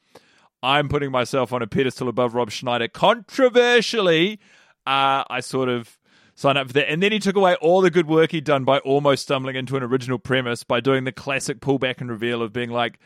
I'm 0.64 0.90
putting 0.90 1.12
myself 1.12 1.54
on 1.54 1.62
a 1.62 1.68
pedestal 1.68 2.10
above 2.10 2.34
Rob 2.34 2.50
Schneider. 2.50 2.88
Controversially, 2.88 4.40
uh, 4.88 5.24
I 5.30 5.42
sort 5.42 5.70
of 5.70 6.00
signed 6.34 6.58
up 6.58 6.68
for 6.68 6.74
that. 6.74 6.90
And 6.90 7.04
then 7.04 7.12
he 7.12 7.20
took 7.20 7.36
away 7.36 7.56
all 7.56 7.82
the 7.82 7.92
good 7.92 8.08
work 8.08 8.32
he'd 8.32 8.44
done 8.44 8.64
by 8.64 8.80
almost 8.80 9.24
stumbling 9.24 9.56
into 9.56 9.78
an 9.78 9.84
original 9.84 10.18
premise 10.18 10.64
by 10.64 10.80
doing 10.80 11.04
the 11.04 11.12
classic 11.12 11.60
pullback 11.60 12.02
and 12.02 12.10
reveal 12.10 12.42
of 12.42 12.52
being 12.52 12.72
like, 12.72 13.00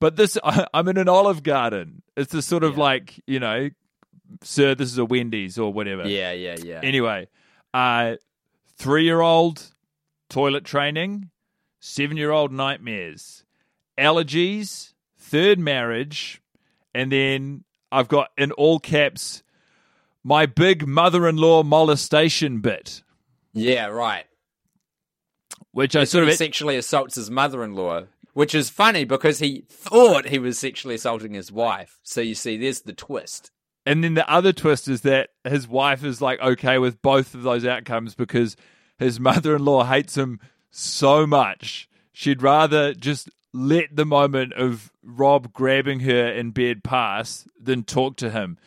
but 0.00 0.16
this, 0.16 0.38
I'm 0.74 0.88
in 0.88 0.96
an 0.96 1.08
olive 1.08 1.42
garden. 1.42 2.02
It's 2.16 2.32
this 2.32 2.46
sort 2.46 2.64
of 2.64 2.78
like, 2.78 3.20
you 3.26 3.40
know, 3.40 3.68
sir, 4.42 4.74
this 4.74 4.88
is 4.90 4.98
a 4.98 5.04
Wendy's 5.04 5.58
or 5.58 5.72
whatever. 5.72 6.08
Yeah, 6.08 6.32
yeah, 6.32 6.56
yeah. 6.62 6.80
Anyway, 6.82 7.28
uh, 7.74 8.16
three 8.76 9.04
year 9.04 9.20
old 9.20 9.72
toilet 10.28 10.64
training, 10.64 11.30
seven 11.80 12.16
year 12.16 12.30
old 12.30 12.52
nightmares, 12.52 13.44
allergies, 13.98 14.92
third 15.18 15.58
marriage, 15.58 16.40
and 16.94 17.10
then 17.12 17.64
I've 17.90 18.08
got 18.08 18.30
in 18.36 18.52
all 18.52 18.78
caps 18.78 19.42
my 20.26 20.44
big 20.44 20.86
mother 20.86 21.28
in 21.28 21.36
law 21.36 21.62
molestation 21.62 22.60
bit, 22.60 23.02
yeah, 23.52 23.86
right. 23.86 24.24
which 25.70 25.94
I 25.94 26.02
sort 26.02 26.26
of. 26.26 26.34
sexually 26.34 26.76
assaults 26.76 27.14
his 27.14 27.30
mother-in-law, 27.30 28.06
which 28.32 28.52
is 28.52 28.68
funny 28.68 29.04
because 29.04 29.38
he 29.38 29.64
thought 29.68 30.26
he 30.26 30.40
was 30.40 30.58
sexually 30.58 30.96
assaulting 30.96 31.34
his 31.34 31.52
wife. 31.52 32.00
So 32.02 32.20
you 32.20 32.34
see, 32.34 32.56
there's 32.56 32.80
the 32.80 32.92
twist. 32.92 33.52
And 33.86 34.02
then 34.02 34.14
the 34.14 34.28
other 34.28 34.52
twist 34.52 34.88
is 34.88 35.02
that 35.02 35.30
his 35.44 35.68
wife 35.68 36.04
is 36.04 36.20
like 36.20 36.40
okay 36.40 36.78
with 36.78 37.00
both 37.00 37.34
of 37.34 37.44
those 37.44 37.64
outcomes 37.64 38.16
because 38.16 38.56
his 38.98 39.20
mother 39.20 39.56
in 39.56 39.64
law 39.64 39.84
hates 39.84 40.16
him 40.16 40.40
so 40.70 41.26
much. 41.26 41.88
She'd 42.12 42.42
rather 42.42 42.92
just 42.92 43.30
let 43.54 43.94
the 43.94 44.04
moment 44.04 44.52
of 44.54 44.90
Rob 45.02 45.52
grabbing 45.52 46.00
her 46.00 46.28
in 46.28 46.50
bed 46.50 46.82
pass 46.82 47.46
than 47.58 47.84
talk 47.84 48.16
to 48.16 48.30
him. 48.30 48.58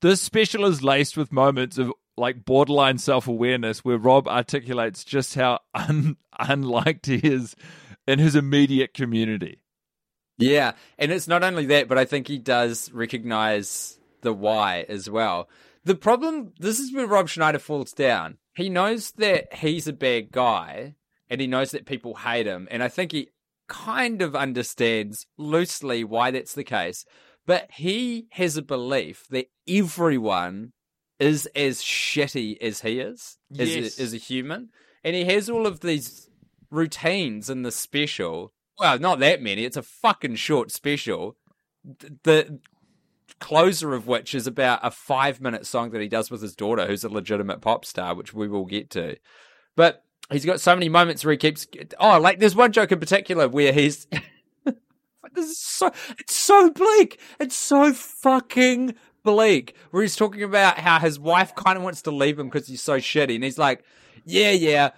This 0.00 0.20
special 0.20 0.64
is 0.64 0.82
laced 0.82 1.16
with 1.16 1.32
moments 1.32 1.76
of 1.76 1.92
like 2.16 2.44
borderline 2.44 2.98
self 2.98 3.26
awareness 3.26 3.84
where 3.84 3.98
Rob 3.98 4.28
articulates 4.28 5.04
just 5.04 5.34
how 5.34 5.58
un- 5.74 6.16
unliked 6.38 7.06
he 7.06 7.16
is 7.16 7.56
in 8.06 8.18
his 8.18 8.36
immediate 8.36 8.94
community. 8.94 9.60
Yeah, 10.38 10.72
and 10.98 11.12
it's 11.12 11.28
not 11.28 11.42
only 11.42 11.66
that, 11.66 11.88
but 11.88 11.98
I 11.98 12.06
think 12.06 12.28
he 12.28 12.38
does 12.38 12.90
recognize 12.92 13.99
the 14.22 14.32
why 14.32 14.84
as 14.88 15.08
well. 15.10 15.48
The 15.84 15.94
problem, 15.94 16.52
this 16.58 16.78
is 16.78 16.92
where 16.92 17.06
Rob 17.06 17.28
Schneider 17.28 17.58
falls 17.58 17.92
down. 17.92 18.38
He 18.54 18.68
knows 18.68 19.12
that 19.12 19.54
he's 19.54 19.88
a 19.88 19.92
bad 19.92 20.30
guy, 20.30 20.94
and 21.28 21.40
he 21.40 21.46
knows 21.46 21.70
that 21.70 21.86
people 21.86 22.16
hate 22.16 22.46
him, 22.46 22.68
and 22.70 22.82
I 22.82 22.88
think 22.88 23.12
he 23.12 23.28
kind 23.68 24.20
of 24.20 24.34
understands 24.36 25.26
loosely 25.38 26.04
why 26.04 26.30
that's 26.32 26.54
the 26.54 26.64
case. 26.64 27.04
But 27.46 27.70
he 27.72 28.26
has 28.32 28.56
a 28.56 28.62
belief 28.62 29.26
that 29.30 29.46
everyone 29.68 30.72
is 31.18 31.46
as 31.54 31.80
shitty 31.80 32.60
as 32.60 32.80
he 32.82 33.00
is, 33.00 33.38
as, 33.58 33.74
Yes. 33.76 33.98
a, 33.98 34.02
as 34.02 34.14
a 34.14 34.18
human, 34.18 34.68
and 35.04 35.14
he 35.16 35.24
has 35.26 35.48
all 35.48 35.66
of 35.66 35.80
these 35.80 36.28
routines 36.70 37.48
in 37.50 37.62
the 37.62 37.72
special. 37.72 38.52
Well, 38.78 38.98
not 38.98 39.18
that 39.20 39.42
many. 39.42 39.64
It's 39.64 39.76
a 39.76 39.82
fucking 39.82 40.36
short 40.36 40.70
special. 40.70 41.36
Th- 42.00 42.12
The 42.22 42.60
closer 43.40 43.94
of 43.94 44.06
which 44.06 44.34
is 44.34 44.46
about 44.46 44.80
a 44.82 44.90
five 44.90 45.40
minute 45.40 45.66
song 45.66 45.90
that 45.90 46.00
he 46.00 46.08
does 46.08 46.30
with 46.30 46.42
his 46.42 46.54
daughter, 46.54 46.86
who's 46.86 47.04
a 47.04 47.08
legitimate 47.08 47.60
pop 47.60 47.84
star, 47.84 48.14
which 48.14 48.32
we 48.32 48.48
will 48.48 48.66
get 48.66 48.90
to. 48.90 49.16
But 49.76 50.04
he's 50.30 50.44
got 50.44 50.60
so 50.60 50.74
many 50.74 50.88
moments 50.88 51.24
where 51.24 51.32
he 51.32 51.38
keeps. 51.38 51.66
Oh, 51.98 52.20
like 52.20 52.38
there's 52.38 52.54
one 52.54 52.72
joke 52.72 52.92
in 52.92 53.00
particular 53.00 53.48
where 53.48 53.72
he's. 53.72 54.06
this 55.34 55.46
is 55.46 55.58
so. 55.58 55.90
It's 56.18 56.36
so 56.36 56.70
bleak. 56.70 57.18
It's 57.40 57.56
so 57.56 57.92
fucking 57.92 58.94
bleak. 59.24 59.74
Where 59.90 60.02
he's 60.02 60.16
talking 60.16 60.42
about 60.42 60.78
how 60.78 60.98
his 60.98 61.18
wife 61.18 61.54
kind 61.54 61.76
of 61.76 61.82
wants 61.82 62.02
to 62.02 62.10
leave 62.10 62.38
him 62.38 62.48
because 62.48 62.68
he's 62.68 62.82
so 62.82 62.98
shitty, 62.98 63.34
and 63.34 63.44
he's 63.44 63.58
like, 63.58 63.82
"Yeah, 64.24 64.52
yeah, 64.52 64.90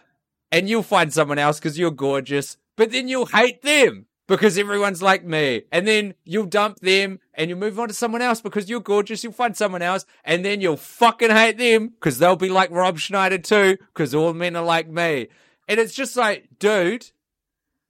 and 0.51 0.69
you'll 0.69 0.83
find 0.83 1.13
someone 1.13 1.39
else 1.39 1.59
because 1.59 1.79
you're 1.79 1.91
gorgeous, 1.91 2.57
but 2.77 2.93
then 2.93 3.09
you'll 3.09 3.27
hate 3.27 3.63
them 3.63 4.07
because 4.29 4.57
everyone's 4.59 5.03
like 5.03 5.25
me. 5.25 5.63
And 5.73 5.87
then 5.87 6.15
you'll 6.25 6.47
dump 6.47 6.79
them 6.81 7.19
and 7.35 7.51
you'll 7.51 7.59
move 7.59 7.79
on 7.79 7.89
to 7.89 7.95
someone 7.95 8.23
else 8.23 8.41
because 8.41 8.69
you're 8.71 8.81
gorgeous. 8.81 9.23
You'll 9.25 9.33
find 9.33 9.57
someone 9.57 9.83
else 9.83 10.05
and 10.25 10.45
then 10.45 10.61
you'll 10.61 10.77
fucking 10.77 11.31
hate 11.31 11.59
them 11.59 11.89
because 11.89 12.19
they'll 12.19 12.37
be 12.37 12.49
like 12.49 12.71
Rob 12.71 12.99
Schneider 12.99 13.39
too 13.39 13.77
because 13.93 14.15
all 14.15 14.33
men 14.33 14.57
are 14.57 14.65
like 14.65 14.89
me. 14.89 15.29
And 15.69 15.79
it's 15.81 15.95
just 15.95 16.17
like, 16.17 16.49
dude, 16.59 17.11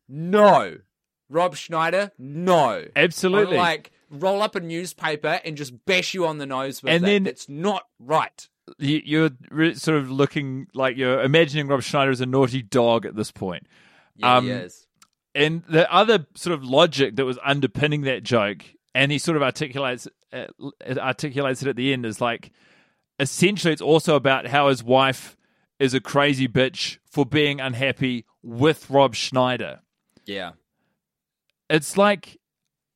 no. 0.08 0.76
Rob 1.28 1.56
Schneider, 1.56 2.12
no. 2.18 2.84
Absolutely. 2.94 3.56
Or, 3.56 3.60
like, 3.60 3.90
roll 4.10 4.42
up 4.42 4.54
a 4.54 4.60
newspaper 4.60 5.40
and 5.44 5.56
just 5.56 5.84
bash 5.86 6.12
you 6.12 6.26
on 6.26 6.36
the 6.38 6.44
nose 6.46 6.82
with 6.82 6.92
And 6.92 7.04
it. 7.04 7.06
then- 7.06 7.26
it's 7.26 7.48
not 7.48 7.84
right. 7.98 8.48
you, 8.78 9.00
you're 9.50 9.74
sort 9.74 9.96
of 9.98 10.10
looking 10.10 10.66
like 10.74 10.96
you're 10.96 11.22
imagining 11.22 11.66
Rob 11.68 11.82
Schneider 11.82 12.10
as 12.10 12.20
a 12.20 12.26
naughty 12.26 12.62
dog 12.62 13.06
at 13.06 13.16
this 13.16 13.30
point. 13.32 13.66
Yeah, 14.16 14.36
Um, 14.36 14.44
he 14.44 14.50
is. 14.50 14.86
And 15.34 15.62
the 15.68 15.90
other 15.92 16.26
sort 16.34 16.54
of 16.54 16.64
logic 16.64 17.16
that 17.16 17.24
was 17.24 17.38
underpinning 17.42 18.02
that 18.02 18.22
joke, 18.22 18.64
and 18.94 19.10
he 19.10 19.18
sort 19.18 19.36
of 19.36 19.42
articulates 19.42 20.06
uh, 20.32 20.46
articulates 20.96 21.62
it 21.62 21.68
at 21.68 21.76
the 21.76 21.92
end, 21.92 22.04
is 22.04 22.20
like 22.20 22.52
essentially 23.18 23.72
it's 23.72 23.82
also 23.82 24.16
about 24.16 24.46
how 24.46 24.68
his 24.68 24.82
wife 24.82 25.36
is 25.78 25.94
a 25.94 26.00
crazy 26.00 26.46
bitch 26.46 26.98
for 27.10 27.24
being 27.24 27.60
unhappy 27.60 28.24
with 28.42 28.90
Rob 28.90 29.14
Schneider. 29.14 29.80
Yeah. 30.26 30.52
It's 31.70 31.96
like 31.96 32.38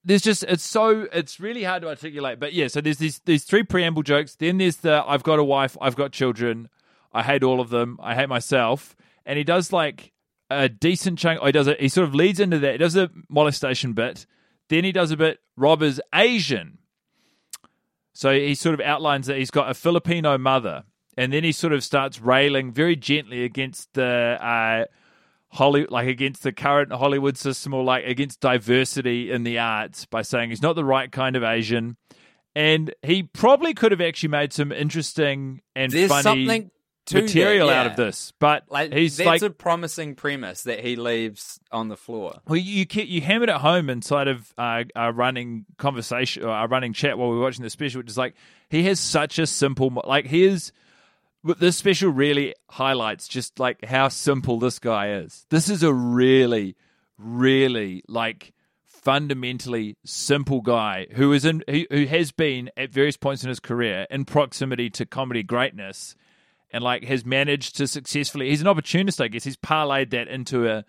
there's 0.05 0.23
just 0.23 0.45
it's 0.45 0.65
so 0.65 1.09
it's 1.13 1.41
really 1.41 1.65
hard 1.65 1.83
to 1.83 1.89
articulate. 1.89 2.39
But 2.39 2.53
yeah, 2.53 2.69
so 2.69 2.81
there's 2.81 2.99
these 2.99 3.21
these 3.25 3.45
three 3.45 3.63
preamble 3.63 4.03
jokes. 4.03 4.37
Then 4.37 4.59
there's 4.59 4.77
the 4.77 5.03
I've 5.07 5.23
got 5.23 5.39
a 5.39 5.45
wife, 5.45 5.77
I've 5.81 5.97
got 5.97 6.13
children, 6.13 6.69
I 7.13 7.23
hate 7.23 7.43
all 7.43 7.61
of 7.61 7.71
them, 7.71 7.99
I 8.01 8.15
hate 8.15 8.29
myself, 8.29 8.95
and 9.25 9.37
he 9.37 9.45
does 9.45 9.73
like 9.73 10.13
a 10.51 10.69
decent 10.69 11.19
chunk. 11.19 11.41
Or 11.41 11.47
he 11.47 11.53
does 11.53 11.67
it. 11.67 11.81
He 11.81 11.89
sort 11.89 12.09
of 12.09 12.15
leads 12.15 12.41
into 12.41 12.59
that. 12.59 12.73
He 12.73 12.79
does 12.79 12.97
a 12.97 13.11
molestation 13.29 13.93
bit. 13.93 14.27
Then 14.69 14.85
he 14.85 14.93
does 14.93 15.11
a 15.11 15.17
bit. 15.17 15.39
Rob 15.57 15.83
is 15.83 16.01
Asian, 16.15 16.79
so 18.13 18.33
he 18.33 18.55
sort 18.55 18.75
of 18.75 18.81
outlines 18.81 19.27
that 19.27 19.39
he's 19.39 19.51
got 19.51 19.71
a 19.71 19.75
Filipino 19.75 20.37
mother, 20.39 20.85
and 21.17 21.33
then 21.33 21.45
he 21.45 21.53
sort 21.53 21.73
of 21.73 21.85
starts 21.85 22.21
railing 22.21 22.73
very 22.73 22.97
gently 22.97 23.45
against 23.45 23.93
the. 23.95 24.05
Uh, 24.41 24.85
Holly, 25.49 25.87
like 25.89 26.09
against 26.09 26.43
the 26.43 26.53
current 26.53 26.93
Hollywood 26.93 27.39
system 27.39 27.73
or 27.73 27.83
like 27.85 28.05
against 28.05 28.41
diversity 28.41 29.31
in 29.31 29.45
the 29.45 29.59
arts 29.61 30.05
by 30.05 30.21
saying 30.23 30.51
he's 30.51 30.61
not 30.61 30.75
the 30.75 30.85
right 30.85 31.11
kind 31.11 31.35
of 31.37 31.45
Asian. 31.45 31.97
And 32.55 32.95
he 33.03 33.23
probably 33.23 33.73
could 33.73 33.93
have 33.93 34.01
actually 34.01 34.31
made 34.31 34.53
some 34.53 34.73
interesting 34.73 35.63
and 35.75 35.93
There's 35.93 36.11
funny. 36.11 36.23
something 36.23 36.71
material 37.13 37.69
that, 37.69 37.87
out 37.87 37.87
of 37.91 37.97
this. 37.97 38.33
But 38.39 38.65
Like 38.69 38.93
he's 38.93 39.17
that's 39.17 39.27
like, 39.27 39.43
a 39.43 39.51
promising 39.51 40.15
premise 40.15 40.63
that 40.63 40.81
he 40.81 40.97
leaves 40.97 41.61
on 41.71 41.89
the 41.89 41.97
floor. 41.97 42.41
well, 42.47 42.57
you 42.57 42.87
you, 42.91 43.03
you 43.03 43.21
hammered 43.21 43.49
it 43.49 43.57
home 43.57 43.91
inside 43.91 44.29
of 44.29 44.53
uh, 44.59 44.85
our 44.95 45.13
running 45.13 45.67
conversation 45.79 46.45
or 46.45 46.51
our 46.51 46.69
running 46.69 46.93
chat 46.93 47.19
while 47.19 47.31
we 47.31 47.37
were 47.37 47.43
watching 47.43 47.63
the 47.63 47.71
special, 47.71 48.01
which 48.01 48.11
is 48.11 48.19
like 48.19 48.35
he 48.69 48.83
has 48.85 49.01
such 49.01 49.39
a 49.39 49.47
simple 49.47 49.93
like 50.05 50.27
he 50.27 50.45
is. 50.45 50.73
This 51.61 51.77
special 51.77 52.11
really 52.11 52.55
highlights 52.71 53.29
just 53.29 53.61
like 53.61 53.85
how 53.85 54.09
simple 54.09 54.59
this 54.59 54.81
guy 54.81 55.13
is. 55.13 55.47
This 55.49 55.69
is 55.69 55.85
a 55.85 55.93
really, 55.93 56.75
really 57.19 58.03
like 58.09 58.53
fundamentally 59.07 59.97
simple 60.05 60.61
guy 60.61 61.07
who 61.13 61.33
is 61.33 61.45
in 61.45 61.63
who, 61.71 61.85
who 61.93 62.07
has 62.07 62.33
been 62.33 62.69
at 62.77 62.91
various 62.91 63.17
points 63.17 63.45
in 63.45 63.49
his 63.49 63.61
career 63.61 64.05
in 64.11 64.25
proximity 64.25 64.91
to 64.91 65.07
comedy 65.07 65.45
greatness 65.45 66.17
and 66.77 66.85
like 66.85 67.05
has 67.05 67.25
managed 67.25 67.75
to 67.75 67.87
successfully 67.87 68.51
he's 68.51 68.61
an 68.61 68.67
opportunist 68.67 69.19
i 69.19 69.29
guess. 69.29 69.45
He's 69.45 69.57
parlayed 69.57 70.11
that 70.11 70.29
into 70.29 70.69
a, 70.69 70.85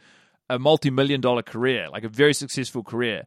a 0.50 0.60
multi-million 0.60 1.22
dollar 1.22 1.42
career 1.42 1.88
like 1.90 2.04
a 2.04 2.10
very 2.10 2.34
successful 2.34 2.84
career. 2.84 3.26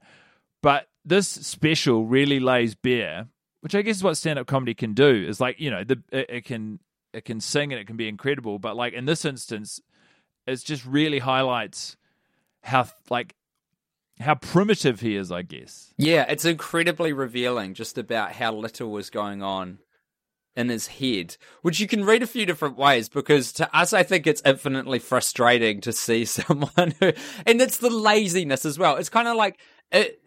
But 0.63 0.89
this 1.03 1.27
special 1.27 2.05
really 2.05 2.39
lays 2.39 2.75
bare 2.75 3.29
which 3.63 3.75
i 3.75 3.81
guess 3.81 3.97
is 3.97 4.05
what 4.05 4.19
stand-up 4.19 4.47
comedy 4.47 4.75
can 4.75 4.93
do 4.93 5.09
is 5.09 5.41
like 5.41 5.59
you 5.59 5.71
know 5.71 5.85
the 5.85 6.03
it, 6.13 6.27
it 6.29 6.45
can 6.45 6.81
it 7.15 7.25
can 7.25 7.41
sing 7.41 7.73
and 7.73 7.81
it 7.81 7.87
can 7.87 7.97
be 7.97 8.07
incredible. 8.07 8.59
But 8.59 8.77
like 8.77 8.93
in 8.93 9.07
this 9.07 9.25
instance 9.25 9.81
it 10.47 10.57
just 10.63 10.85
really 10.85 11.19
highlights 11.19 11.97
how 12.63 12.89
like 13.09 13.35
how 14.19 14.35
primitive 14.35 15.01
he 15.01 15.17
is 15.17 15.33
i 15.33 15.41
guess. 15.41 15.95
Yeah, 15.97 16.27
it's 16.29 16.45
incredibly 16.45 17.15
revealing 17.15 17.73
just 17.73 17.97
about 17.97 18.33
how 18.33 18.53
little 18.53 18.91
was 18.91 19.09
going 19.09 19.43
on 19.43 19.79
in 20.61 20.69
his 20.69 20.87
head, 20.87 21.37
which 21.63 21.81
you 21.81 21.89
can 21.89 22.05
read 22.05 22.23
a 22.23 22.27
few 22.27 22.47
different 22.47 22.77
ways 22.77 23.09
because 23.09 23.53
to 23.55 23.77
us, 23.77 23.93
I 23.93 24.03
think 24.03 24.27
it's 24.27 24.43
infinitely 24.45 25.01
frustrating 25.01 25.81
to 25.81 25.93
see 25.93 26.25
someone 26.27 26.95
who, 27.01 27.13
and 27.47 27.61
it's 27.61 27.79
the 27.79 27.91
laziness 27.91 28.65
as 28.65 28.79
well. 28.79 28.97
It's 28.97 29.09
kind 29.09 29.27
of 29.27 29.37
like, 29.37 29.59
it, 29.91 30.21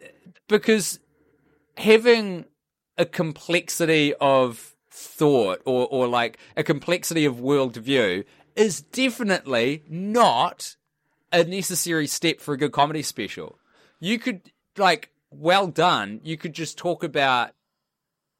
because 0.48 1.00
having 1.76 2.44
a 2.98 3.06
complexity 3.06 4.14
of 4.20 4.74
thought 4.90 5.60
or, 5.64 5.88
or 5.90 6.06
like 6.06 6.38
a 6.56 6.62
complexity 6.62 7.24
of 7.24 7.36
worldview 7.36 8.24
is 8.54 8.82
definitely 8.82 9.82
not 9.88 10.76
a 11.32 11.44
necessary 11.44 12.06
step 12.06 12.40
for 12.40 12.54
a 12.54 12.58
good 12.58 12.72
comedy 12.72 13.02
special. 13.02 13.58
You 13.98 14.18
could, 14.18 14.52
like, 14.76 15.10
well 15.30 15.66
done, 15.66 16.20
you 16.22 16.36
could 16.36 16.52
just 16.52 16.78
talk 16.78 17.02
about 17.02 17.53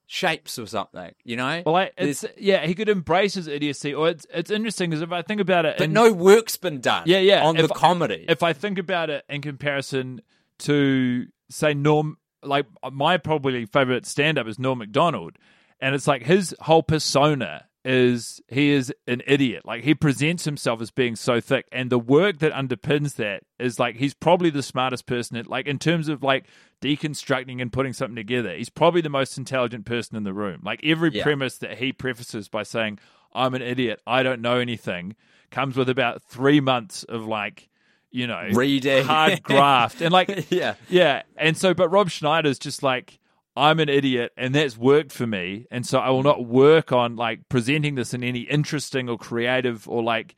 shapes 0.06 0.58
or 0.58 0.66
something, 0.66 1.12
you 1.25 1.37
know? 1.37 1.62
well 1.64 1.76
I, 1.76 1.90
it's 1.96 2.25
yeah 2.37 2.66
he 2.66 2.75
could 2.75 2.88
embrace 2.88 3.34
his 3.34 3.46
idiocy 3.46 3.94
or 3.94 4.08
it's 4.08 4.26
it's 4.32 4.50
interesting 4.50 4.90
because 4.90 5.00
if 5.02 5.12
i 5.12 5.23
think 5.23 5.40
about 5.40 5.64
it 5.64 5.76
but 5.78 5.88
no 5.90 6.12
work's 6.12 6.56
been 6.56 6.80
done 6.80 7.04
Yeah, 7.06 7.20
yeah. 7.20 7.42
on 7.44 7.56
the 7.56 7.68
comedy. 7.68 8.25
if 8.28 8.42
I 8.42 8.52
think 8.52 8.78
about 8.78 9.08
it 9.11 9.25
in 9.28 9.40
comparison 9.40 10.20
to 10.61 11.26
say 11.50 11.75
Norm, 11.75 12.18
like 12.42 12.66
my 12.92 13.16
probably 13.16 13.66
favorite 13.66 14.06
stand 14.06 14.38
up 14.38 14.46
is 14.46 14.58
Norm 14.58 14.78
Macdonald, 14.78 15.37
and 15.80 15.94
it's 15.94 16.06
like 16.06 16.23
his 16.23 16.54
whole 16.61 16.82
persona 16.82 17.66
is 17.85 18.41
he 18.49 18.71
is 18.71 18.93
an 19.07 19.23
idiot. 19.26 19.64
Like 19.67 19.85
he 19.85 19.95
presents 19.95 20.45
himself 20.45 20.81
as 20.81 20.91
being 20.91 21.17
so 21.17 21.41
thick, 21.41 21.67
and 21.71 21.91
the 21.91 21.99
work 21.99 22.38
that 22.38 22.53
underpins 22.53 23.17
that 23.17 23.43
is 23.59 23.79
like 23.79 23.97
he's 23.97 24.14
probably 24.14 24.50
the 24.50 24.62
smartest 24.62 25.07
person. 25.07 25.37
At, 25.37 25.47
like 25.49 25.67
in 25.67 25.79
terms 25.79 26.09
of 26.09 26.23
like 26.23 26.47
deconstructing 26.81 27.61
and 27.61 27.73
putting 27.73 27.93
something 27.93 28.17
together, 28.17 28.55
he's 28.55 28.69
probably 28.71 29.00
the 29.00 29.09
most 29.09 29.37
intelligent 29.38 29.85
person 29.85 30.17
in 30.17 30.25
the 30.25 30.33
room. 30.35 30.61
Like 30.64 30.81
every 30.85 31.11
Yeah. 31.12 31.23
premise 31.23 31.59
that 31.59 31.79
he 31.79 31.93
prefaces 31.93 32.49
by 32.49 32.62
saying, 32.62 32.99
"I'm 33.35 33.55
an 33.55 33.62
idiot, 33.62 34.00
I 34.07 34.23
don't 34.23 34.41
know 34.41 34.59
anything," 34.59 35.14
comes 35.50 35.76
with 35.76 35.88
about 35.88 36.23
three 36.23 36.61
months 36.61 37.05
of 37.05 37.26
like 37.26 37.69
you 38.11 38.26
know 38.26 38.49
Reading. 38.53 39.05
hard 39.05 39.43
graft 39.43 40.00
and 40.00 40.12
like 40.12 40.47
yeah. 40.50 40.75
yeah 40.88 41.23
and 41.37 41.57
so 41.57 41.75
but 41.75 41.88
rob 41.88 42.09
schneider's 42.11 42.61
just 42.61 42.81
like 42.83 43.19
i'm 43.56 43.78
an 43.80 43.88
idiot 43.88 44.32
and 44.37 44.54
that's 44.54 44.76
worked 44.76 45.12
for 45.12 45.26
me 45.26 45.66
and 45.70 45.87
so 45.87 45.99
i 45.99 46.11
will 46.11 46.23
not 46.23 46.44
work 46.46 46.93
on 46.93 47.17
like 47.17 47.49
presenting 47.49 47.95
this 47.95 48.12
in 48.14 48.25
any 48.25 48.40
interesting 48.40 49.08
or 49.08 49.17
creative 49.17 49.88
or 49.88 50.02
like 50.02 50.34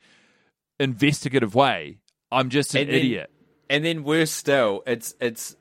investigative 0.79 1.55
way 1.55 1.97
i'm 2.31 2.49
just 2.49 2.73
an 2.75 2.81
And 2.81 2.89
then- 2.89 2.95
idiot 2.95 3.31
And 3.69 3.83
then 3.83 4.03
worse 4.03 4.31
still, 4.31 4.81
it's 4.87 5.13
it's 5.19 5.55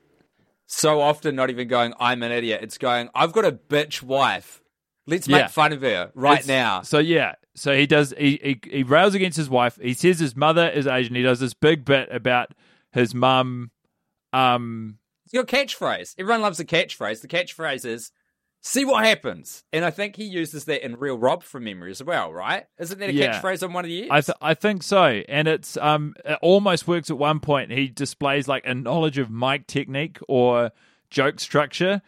so 0.68 1.00
often 1.00 1.34
not 1.36 1.50
even 1.50 1.66
going, 1.68 1.92
I'm 1.98 2.22
an 2.22 2.30
idiot. 2.32 2.60
It's 2.62 2.78
going, 2.78 3.08
I've 3.14 3.32
got 3.32 3.44
a 3.44 3.50
bitch 3.52 4.00
wife. 4.02 4.60
Let's 5.08 5.26
Yeah. 5.28 5.38
make 5.42 5.50
fun 5.50 5.72
of 5.72 5.82
her 5.82 6.10
right 6.14 6.38
It's- 6.40 6.46
now. 6.48 6.82
So 6.82 6.98
yeah, 6.98 7.34
so 7.56 7.74
he 7.76 7.86
does. 7.86 8.12
He, 8.18 8.38
he 8.42 8.60
he 8.78 8.82
rails 8.84 9.14
against 9.14 9.36
his 9.36 9.48
wife. 9.50 9.76
He 9.82 9.92
says 9.94 10.20
his 10.20 10.36
mother 10.36 10.68
is 10.68 10.86
Asian. 10.86 11.14
He 11.16 11.22
does 11.22 11.40
this 11.40 11.54
big 11.54 11.84
bit 11.84 12.08
about 12.12 12.52
his 12.92 13.12
mum. 13.14 13.70
Um, 14.32 14.98
It's 15.26 15.34
your 15.34 15.44
catchphrase. 15.44 16.14
Everyone 16.18 16.40
loves 16.40 16.58
a 16.60 16.64
catchphrase. 16.64 17.20
The 17.20 17.28
catchphrase 17.28 17.84
is, 17.84 18.10
see 18.62 18.84
what 18.84 19.04
happens. 19.04 19.64
And 19.72 19.84
I 19.84 19.90
think 19.90 20.16
he 20.16 20.24
uses 20.24 20.64
that 20.66 20.84
in 20.84 20.96
Real 20.96 21.18
Rob 21.18 21.42
from 21.42 21.64
memory 21.64 21.90
as 21.90 22.02
well, 22.02 22.32
right? 22.32 22.64
Isn't 22.78 22.98
that 23.00 23.10
a 23.10 23.12
Yeah. 23.12 23.40
catchphrase 23.40 23.62
on 23.62 23.72
one 23.72 23.84
of 23.84 23.88
the 23.88 23.94
years? 23.94 24.08
I 24.10 24.20
th- 24.20 24.38
I 24.40 24.54
think 24.54 24.82
so, 24.82 25.04
and 25.28 25.46
it's 25.48 25.76
um 25.76 26.14
it 26.24 26.38
almost 26.42 26.86
works 26.88 27.10
at 27.10 27.18
one 27.18 27.40
point. 27.40 27.70
He 27.72 27.88
displays 27.88 28.46
like 28.48 28.64
a 28.66 28.74
knowledge 28.74 29.18
of 29.18 29.30
mic 29.30 29.66
technique 29.66 30.18
or 30.28 30.70
joke 31.10 31.40
structure, 31.40 32.02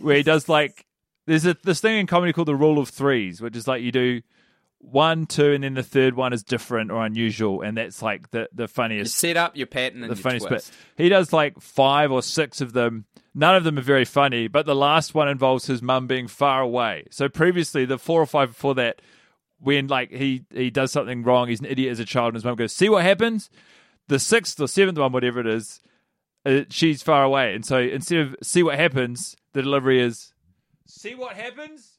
where 0.00 0.16
he 0.16 0.22
does 0.22 0.48
like 0.48 0.86
there's 1.26 1.46
a 1.46 1.56
this 1.64 1.80
thing 1.80 1.98
in 1.98 2.06
comedy 2.06 2.32
called 2.32 2.48
the 2.48 2.56
rule 2.56 2.78
of 2.78 2.88
threes, 2.88 3.40
which 3.40 3.56
is 3.56 3.66
like 3.68 3.82
you 3.82 3.92
do 3.92 4.22
one, 4.82 5.26
two, 5.26 5.52
and 5.52 5.62
then 5.62 5.74
the 5.74 5.82
third 5.82 6.14
one 6.14 6.32
is 6.32 6.42
different 6.42 6.90
or 6.90 7.04
unusual, 7.04 7.60
and 7.62 7.76
that's 7.76 8.02
like 8.02 8.30
the 8.30 8.48
the 8.52 8.64
You 8.64 8.68
funniest 8.68 9.16
set 9.16 9.36
up 9.36 9.56
your 9.56 9.66
pattern 9.66 10.02
and 10.02 10.10
the 10.10 10.16
funniest 10.16 10.46
twist. 10.48 10.72
bit. 10.96 11.04
He 11.04 11.08
does 11.08 11.32
like 11.32 11.60
five 11.60 12.10
or 12.10 12.22
six 12.22 12.60
of 12.60 12.72
them. 12.72 13.04
None 13.34 13.54
of 13.54 13.62
them 13.64 13.78
are 13.78 13.82
very 13.82 14.04
funny, 14.04 14.48
but 14.48 14.66
the 14.66 14.74
last 14.74 15.14
one 15.14 15.28
involves 15.28 15.66
his 15.66 15.82
mum 15.82 16.06
being 16.08 16.26
far 16.26 16.62
away. 16.62 17.06
So 17.10 17.28
previously, 17.28 17.84
the 17.84 17.98
four 17.98 18.20
or 18.20 18.26
five 18.26 18.48
before 18.48 18.74
that, 18.76 19.00
when 19.58 19.86
like 19.86 20.10
he 20.10 20.44
he 20.52 20.70
does 20.70 20.90
something 20.92 21.22
wrong, 21.22 21.48
he's 21.48 21.60
an 21.60 21.66
idiot 21.66 21.92
as 21.92 22.00
a 22.00 22.04
child, 22.04 22.28
and 22.28 22.36
his 22.36 22.44
mum 22.44 22.56
goes, 22.56 22.72
"See 22.72 22.88
what 22.88 23.04
happens." 23.04 23.50
The 24.08 24.18
sixth 24.18 24.58
or 24.60 24.66
seventh 24.66 24.98
one, 24.98 25.12
whatever 25.12 25.38
it 25.40 25.46
is, 25.46 25.80
uh, 26.44 26.62
she's 26.70 27.02
far 27.02 27.22
away, 27.22 27.54
and 27.54 27.64
so 27.64 27.78
instead 27.78 28.18
of 28.20 28.36
"see 28.42 28.62
what 28.62 28.76
happens," 28.78 29.36
the 29.52 29.62
delivery 29.62 30.00
is 30.00 30.32
"see 30.86 31.14
what 31.14 31.36
happens." 31.36 31.98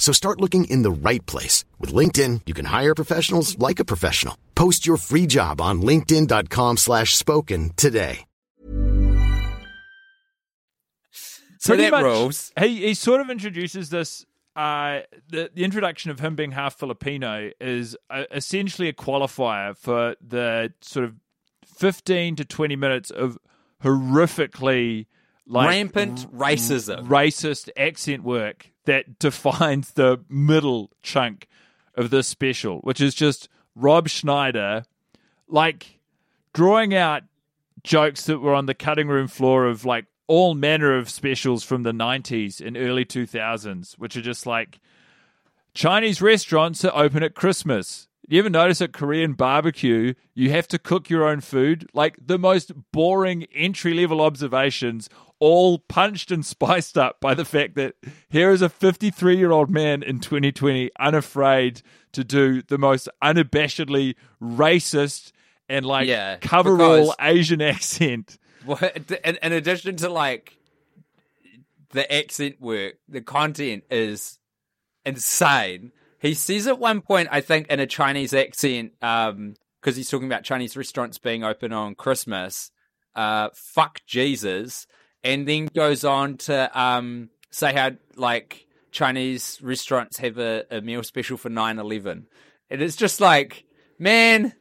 So 0.00 0.12
start 0.12 0.40
looking 0.40 0.64
in 0.64 0.82
the 0.82 0.90
right 0.90 1.24
place. 1.26 1.64
With 1.78 1.92
LinkedIn, 1.92 2.40
you 2.46 2.54
can 2.54 2.64
hire 2.64 2.96
professionals 2.96 3.56
like 3.60 3.78
a 3.78 3.84
professional. 3.84 4.36
Post 4.56 4.86
your 4.88 4.96
free 4.96 5.26
job 5.26 5.60
on 5.60 5.82
linkedin.com 5.82 6.78
slash 6.78 7.16
spoken 7.16 7.70
today. 7.76 8.24
So 11.62 11.74
pretty 11.74 11.82
that 11.82 11.90
much, 11.90 12.02
rules. 12.04 12.52
He 12.58 12.86
he 12.86 12.94
sort 12.94 13.20
of 13.20 13.28
introduces 13.28 13.90
this. 13.90 14.24
Uh, 14.56 15.00
the 15.28 15.50
the 15.54 15.62
introduction 15.62 16.10
of 16.10 16.18
him 16.18 16.34
being 16.34 16.52
half 16.52 16.74
Filipino 16.74 17.50
is 17.60 17.98
uh, 18.08 18.24
essentially 18.32 18.88
a 18.88 18.94
qualifier 18.94 19.76
for 19.76 20.16
the 20.26 20.72
sort 20.80 21.04
of 21.04 21.16
fifteen 21.66 22.34
to 22.36 22.46
twenty 22.46 22.76
minutes 22.76 23.10
of 23.10 23.36
horrifically 23.84 25.04
like 25.46 25.68
Rampant 25.68 26.32
racism. 26.32 27.06
racist 27.08 27.70
accent 27.76 28.22
work 28.22 28.70
that 28.84 29.18
defines 29.18 29.92
the 29.92 30.24
middle 30.28 30.90
chunk 31.02 31.46
of 31.94 32.10
this 32.10 32.28
special, 32.28 32.78
which 32.80 33.00
is 33.00 33.14
just 33.14 33.48
Rob 33.74 34.08
Schneider, 34.08 34.84
like 35.48 36.00
drawing 36.52 36.94
out 36.94 37.22
jokes 37.82 38.24
that 38.26 38.40
were 38.40 38.54
on 38.54 38.66
the 38.66 38.74
cutting 38.74 39.08
room 39.08 39.28
floor 39.28 39.66
of 39.66 39.84
like 39.84 40.06
all 40.26 40.54
manner 40.54 40.96
of 40.96 41.10
specials 41.10 41.64
from 41.64 41.82
the 41.82 41.92
90s 41.92 42.64
and 42.64 42.76
early 42.76 43.04
2000s, 43.04 43.94
which 43.94 44.16
are 44.16 44.22
just 44.22 44.46
like 44.46 44.80
Chinese 45.74 46.22
restaurants 46.22 46.84
are 46.84 46.96
open 46.96 47.22
at 47.22 47.34
Christmas. 47.34 48.08
You 48.30 48.38
ever 48.38 48.48
notice 48.48 48.80
at 48.80 48.92
Korean 48.92 49.32
barbecue, 49.32 50.14
you 50.34 50.50
have 50.50 50.68
to 50.68 50.78
cook 50.78 51.10
your 51.10 51.26
own 51.26 51.40
food? 51.40 51.90
Like 51.92 52.16
the 52.24 52.38
most 52.38 52.70
boring 52.92 53.42
entry 53.52 53.92
level 53.92 54.20
observations, 54.20 55.10
all 55.40 55.80
punched 55.80 56.30
and 56.30 56.46
spiced 56.46 56.96
up 56.96 57.20
by 57.20 57.34
the 57.34 57.44
fact 57.44 57.74
that 57.74 57.96
here 58.28 58.52
is 58.52 58.62
a 58.62 58.68
53 58.68 59.36
year 59.36 59.50
old 59.50 59.68
man 59.68 60.04
in 60.04 60.20
2020 60.20 60.92
unafraid 61.00 61.82
to 62.12 62.22
do 62.22 62.62
the 62.62 62.78
most 62.78 63.08
unabashedly 63.20 64.14
racist 64.40 65.32
and 65.68 65.84
like 65.84 66.06
Yeah, 66.06 66.36
coverall 66.36 67.16
Asian 67.20 67.60
accent. 67.60 68.38
What, 68.64 69.10
in, 69.24 69.38
in 69.42 69.52
addition 69.52 69.96
to 69.96 70.08
like 70.08 70.56
the 71.90 72.12
accent 72.12 72.60
work, 72.60 72.94
the 73.08 73.22
content 73.22 73.82
is 73.90 74.38
insane. 75.04 75.90
He 76.20 76.34
says 76.34 76.66
at 76.66 76.78
one 76.78 77.00
point, 77.00 77.28
I 77.32 77.40
think, 77.40 77.68
in 77.68 77.80
a 77.80 77.86
Chinese 77.86 78.34
accent, 78.34 78.92
um, 79.00 79.54
because 79.80 79.96
he's 79.96 80.10
talking 80.10 80.26
about 80.26 80.44
Chinese 80.44 80.76
restaurants 80.76 81.18
being 81.18 81.42
open 81.42 81.72
on 81.72 81.94
Christmas, 81.94 82.70
uh, 83.16 83.48
fuck 83.54 84.00
Jesus, 84.06 84.86
and 85.24 85.48
then 85.48 85.66
goes 85.74 86.04
on 86.04 86.36
to 86.36 86.78
um, 86.78 87.30
say 87.50 87.72
how 87.72 87.92
like 88.16 88.66
Chinese 88.90 89.58
restaurants 89.62 90.18
have 90.18 90.38
a, 90.38 90.64
a 90.70 90.80
meal 90.82 91.02
special 91.02 91.38
for 91.38 91.48
9-11. 91.48 92.24
And 92.68 92.82
it's 92.82 92.96
just 92.96 93.20
like, 93.20 93.64
man, 93.98 94.52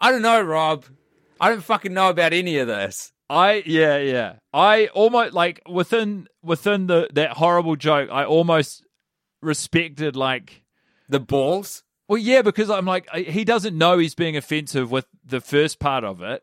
I 0.00 0.10
don't 0.10 0.22
know, 0.22 0.42
Rob. 0.42 0.84
I 1.40 1.50
don't 1.50 1.62
fucking 1.62 1.94
know 1.94 2.10
about 2.10 2.32
any 2.32 2.58
of 2.58 2.66
this. 2.66 3.12
I 3.30 3.62
yeah 3.64 3.98
yeah. 3.98 4.34
I 4.52 4.88
almost 4.88 5.34
like 5.34 5.62
within 5.68 6.26
within 6.42 6.88
the 6.88 7.08
that 7.14 7.30
horrible 7.30 7.76
joke. 7.76 8.10
I 8.10 8.24
almost 8.24 8.84
respected 9.40 10.16
like 10.16 10.64
The 11.10 11.20
balls? 11.20 11.82
well 12.08 12.18
yeah 12.18 12.42
because 12.42 12.70
I'm 12.70 12.86
like 12.86 13.08
he 13.14 13.44
doesn't 13.44 13.76
know 13.76 13.98
he's 13.98 14.14
being 14.14 14.36
offensive 14.36 14.90
with 14.90 15.06
the 15.24 15.40
first 15.40 15.78
part 15.78 16.02
of 16.04 16.22
it, 16.22 16.42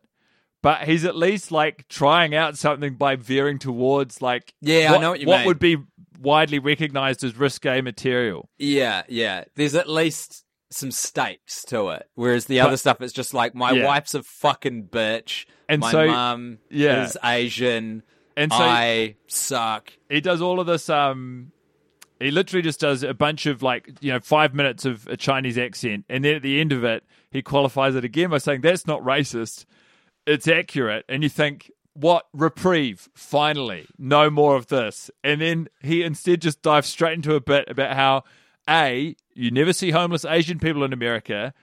but 0.61 0.83
he's 0.83 1.03
at 1.05 1.15
least 1.15 1.51
like 1.51 1.87
trying 1.89 2.33
out 2.35 2.57
something 2.57 2.95
by 2.95 3.15
veering 3.15 3.59
towards 3.59 4.21
like 4.21 4.53
Yeah, 4.61 4.93
I 4.93 4.97
know 4.99 5.11
what 5.11 5.19
you 5.19 5.27
what 5.27 5.37
mean. 5.39 5.47
would 5.47 5.59
be 5.59 5.77
widely 6.19 6.59
recognized 6.59 7.23
as 7.23 7.35
risque 7.37 7.81
material. 7.81 8.49
Yeah, 8.57 9.03
yeah. 9.07 9.43
There's 9.55 9.75
at 9.75 9.89
least 9.89 10.43
some 10.69 10.91
stakes 10.91 11.63
to 11.65 11.89
it. 11.89 12.09
Whereas 12.15 12.45
the 12.45 12.59
other 12.59 12.75
stuff 12.77 13.01
is 13.01 13.13
just 13.13 13.33
like 13.33 13.53
my 13.55 13.71
Yeah. 13.71 13.85
wife's 13.85 14.13
a 14.15 14.23
fucking 14.23 14.87
bitch. 14.87 15.45
And 15.69 15.81
my 15.81 15.91
so- 15.91 16.07
mum 16.07 16.57
yeah. 16.69 17.03
is 17.05 17.17
Asian. 17.23 18.03
And 18.35 18.51
so 18.51 18.57
I 18.59 19.15
suck. 19.27 19.91
he 20.09 20.21
does 20.21 20.41
all 20.41 20.59
of 20.59 20.67
this 20.67 20.89
um 20.89 21.51
he 22.19 22.31
literally 22.31 22.61
just 22.61 22.79
does 22.79 23.03
a 23.03 23.13
bunch 23.13 23.45
of 23.45 23.61
like 23.61 23.91
you 24.01 24.11
know 24.11 24.19
five 24.19 24.53
minutes 24.53 24.85
of 24.85 25.07
a 25.07 25.17
chinese 25.17 25.57
accent 25.57 26.05
and 26.09 26.25
then 26.25 26.35
at 26.35 26.41
the 26.41 26.59
end 26.59 26.71
of 26.71 26.83
it 26.83 27.03
he 27.31 27.41
qualifies 27.41 27.95
it 27.95 28.05
again 28.05 28.29
by 28.29 28.37
saying 28.37 28.61
that's 28.61 28.87
not 28.87 29.01
racist. 29.01 29.65
It's 30.25 30.47
accurate. 30.47 31.05
And 31.07 31.23
you 31.23 31.29
think 31.29 31.71
what 31.93 32.27
reprieve? 32.33 33.09
Finally 33.15 33.87
no 33.97 34.29
more 34.29 34.55
of 34.55 34.67
this. 34.67 35.09
And 35.23 35.41
then 35.41 35.67
he 35.81 36.03
instead 36.03 36.41
just 36.41 36.61
dives 36.61 36.87
straight 36.87 37.13
into 37.13 37.35
a 37.35 37.41
bit 37.41 37.69
about 37.69 37.95
how 37.95 38.23
a 38.69 39.15
you 39.33 39.49
never 39.49 39.71
see 39.71 39.91
homeless 39.91 40.25
asian 40.25 40.59
people 40.59 40.83
in 40.83 40.91
america 40.91 41.53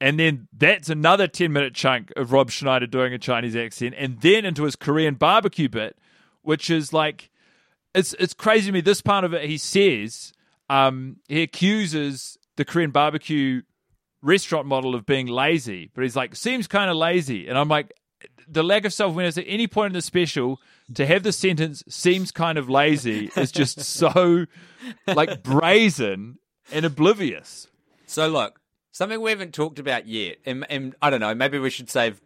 and 0.00 0.20
then 0.20 0.46
that's 0.56 0.88
another 0.88 1.26
10 1.26 1.52
minute 1.52 1.74
chunk 1.74 2.12
of 2.16 2.30
Rob 2.32 2.50
Schneider 2.50 2.86
doing 2.86 3.12
a 3.12 3.18
Chinese 3.18 3.54
accent. 3.54 3.94
And 3.96 4.20
then 4.20 4.44
into 4.44 4.64
his 4.64 4.74
Korean 4.74 5.14
barbecue 5.14 5.68
bit, 5.68 5.96
which 6.42 6.70
is 6.70 6.92
like, 6.92 7.30
it's, 7.94 8.14
it's 8.14 8.34
crazy 8.34 8.66
to 8.66 8.72
me. 8.72 8.80
This 8.80 9.00
part 9.00 9.24
of 9.24 9.34
it, 9.34 9.44
he 9.44 9.58
says, 9.58 10.32
um, 10.68 11.16
he 11.28 11.42
accuses 11.42 12.38
the 12.56 12.64
Korean 12.64 12.90
barbecue 12.90 13.62
restaurant 14.22 14.66
model 14.66 14.94
of 14.94 15.04
being 15.04 15.26
lazy, 15.26 15.90
but 15.94 16.02
he's 16.02 16.16
like, 16.16 16.36
seems 16.36 16.66
kind 16.66 16.90
of 16.90 16.96
lazy. 16.96 17.48
And 17.48 17.58
I'm 17.58 17.68
like, 17.68 17.92
the 18.48 18.62
lack 18.62 18.84
of 18.84 18.92
self 18.92 19.12
awareness 19.12 19.38
at 19.38 19.44
any 19.46 19.66
point 19.66 19.88
in 19.88 19.92
the 19.94 20.02
special 20.02 20.60
to 20.94 21.06
have 21.06 21.22
the 21.22 21.32
sentence 21.32 21.82
seems 21.88 22.30
kind 22.30 22.58
of 22.58 22.68
lazy 22.68 23.30
is 23.36 23.50
just 23.52 23.80
so 23.84 24.46
like 25.06 25.42
brazen 25.42 26.38
and 26.72 26.84
oblivious. 26.84 27.68
So 28.06 28.28
look, 28.28 28.60
something 28.92 29.20
we 29.20 29.30
haven't 29.30 29.54
talked 29.54 29.78
about 29.78 30.06
yet, 30.06 30.36
and, 30.44 30.66
and 30.70 30.94
I 31.00 31.10
don't 31.10 31.20
know, 31.20 31.34
maybe 31.34 31.58
we 31.58 31.70
should 31.70 31.90
save 31.90 32.20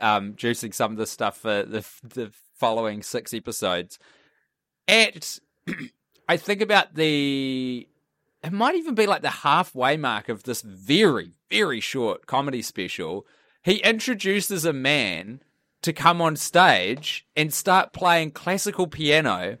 um, 0.00 0.34
juicing 0.34 0.74
some 0.74 0.92
of 0.92 0.98
this 0.98 1.10
stuff 1.10 1.38
for 1.38 1.62
the 1.62 1.84
the 2.02 2.30
following 2.54 3.02
six 3.02 3.34
episodes. 3.34 3.98
At 4.88 5.38
I 6.28 6.36
think 6.36 6.60
about 6.60 6.94
the 6.94 7.88
it 8.42 8.52
might 8.52 8.76
even 8.76 8.94
be 8.94 9.06
like 9.06 9.22
the 9.22 9.30
halfway 9.30 9.96
mark 9.96 10.28
of 10.28 10.44
this 10.44 10.62
very 10.62 11.32
very 11.50 11.80
short 11.80 12.26
comedy 12.26 12.62
special. 12.62 13.26
He 13.62 13.76
introduces 13.76 14.64
a 14.64 14.72
man 14.72 15.40
to 15.82 15.92
come 15.92 16.20
on 16.20 16.36
stage 16.36 17.26
and 17.36 17.52
start 17.52 17.92
playing 17.92 18.32
classical 18.32 18.86
piano, 18.86 19.58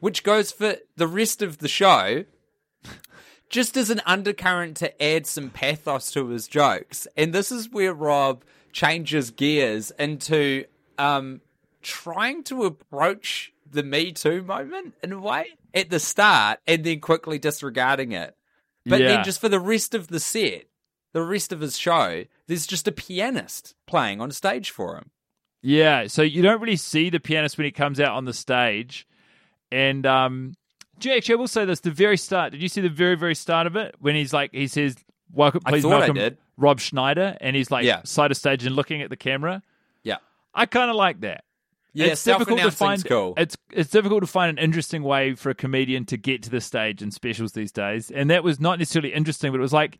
which 0.00 0.22
goes 0.22 0.52
for 0.52 0.76
the 0.96 1.06
rest 1.06 1.42
of 1.42 1.58
the 1.58 1.68
show 1.68 2.24
just 3.48 3.76
as 3.76 3.90
an 3.90 4.00
undercurrent 4.06 4.76
to 4.78 5.02
add 5.02 5.26
some 5.26 5.50
pathos 5.50 6.10
to 6.12 6.28
his 6.28 6.48
jokes. 6.48 7.06
And 7.16 7.32
this 7.32 7.50
is 7.50 7.70
where 7.70 7.94
Rob 7.94 8.44
changes 8.72 9.30
gears 9.30 9.90
into 9.98 10.64
um, 10.98 11.40
trying 11.82 12.42
to 12.44 12.64
approach 12.64 13.52
the 13.70 13.82
Me 13.82 14.12
Too 14.12 14.42
moment 14.42 14.94
in 15.02 15.12
a 15.12 15.20
way 15.20 15.46
at 15.74 15.90
the 15.90 16.00
start 16.00 16.60
and 16.66 16.84
then 16.84 17.00
quickly 17.00 17.38
disregarding 17.38 18.12
it. 18.12 18.36
But 18.86 19.00
Yeah. 19.00 19.08
then 19.08 19.24
just 19.24 19.40
for 19.40 19.48
the 19.48 19.60
rest 19.60 19.94
of 19.94 20.08
the 20.08 20.20
set, 20.20 20.64
the 21.12 21.22
rest 21.22 21.52
of 21.52 21.60
his 21.60 21.78
show, 21.78 22.24
there's 22.46 22.66
just 22.66 22.88
a 22.88 22.92
pianist 22.92 23.74
playing 23.86 24.20
on 24.20 24.30
stage 24.30 24.70
for 24.70 24.96
him. 24.96 25.10
Yeah, 25.62 26.06
so 26.06 26.22
you 26.22 26.40
don't 26.42 26.60
really 26.60 26.76
see 26.76 27.10
the 27.10 27.20
pianist 27.20 27.58
when 27.58 27.64
he 27.64 27.70
comes 27.72 27.98
out 28.00 28.14
on 28.14 28.24
the 28.24 28.32
stage. 28.32 29.06
And 29.72 30.06
um 30.06 30.54
gee, 30.98 31.12
actually, 31.12 31.34
I 31.34 31.36
will 31.36 31.48
say 31.48 31.64
this: 31.64 31.80
the 31.80 31.90
very 31.90 32.16
start. 32.16 32.52
Did 32.52 32.62
you 32.62 32.68
see 32.68 32.80
the 32.80 32.88
very, 32.88 33.16
very 33.16 33.34
start 33.34 33.66
of 33.66 33.76
it 33.76 33.94
when 34.00 34.14
he's 34.14 34.32
like, 34.32 34.52
he 34.52 34.66
says, 34.68 34.96
"Welcome, 35.32 35.60
please 35.66 35.84
welcome. 35.84 36.36
Rob 36.56 36.80
Schneider," 36.80 37.36
and 37.40 37.54
he's 37.54 37.70
like 37.70 37.84
Yeah. 37.84 38.02
side 38.04 38.30
of 38.30 38.36
stage 38.36 38.64
and 38.66 38.74
looking 38.74 39.02
at 39.02 39.10
the 39.10 39.16
camera. 39.16 39.62
Yeah. 40.02 40.16
I 40.54 40.66
kind 40.66 40.90
of 40.90 40.96
like 40.96 41.20
that. 41.20 41.44
Yeah, 41.98 42.12
it's 42.12 42.24
difficult 42.24 42.60
to 42.60 42.70
find. 42.70 43.04
cool. 43.04 43.34
It's 43.36 43.56
it's 43.72 43.90
difficult 43.90 44.22
to 44.22 44.26
find 44.26 44.56
an 44.56 44.62
interesting 44.62 45.02
way 45.02 45.34
for 45.34 45.50
a 45.50 45.54
comedian 45.54 46.04
to 46.06 46.16
get 46.16 46.42
to 46.44 46.50
the 46.50 46.60
stage 46.60 47.02
in 47.02 47.10
specials 47.10 47.52
these 47.52 47.72
days, 47.72 48.10
and 48.10 48.30
that 48.30 48.44
was 48.44 48.60
not 48.60 48.78
necessarily 48.78 49.12
interesting, 49.12 49.52
but 49.52 49.58
it 49.58 49.62
was 49.62 49.72
like 49.72 49.98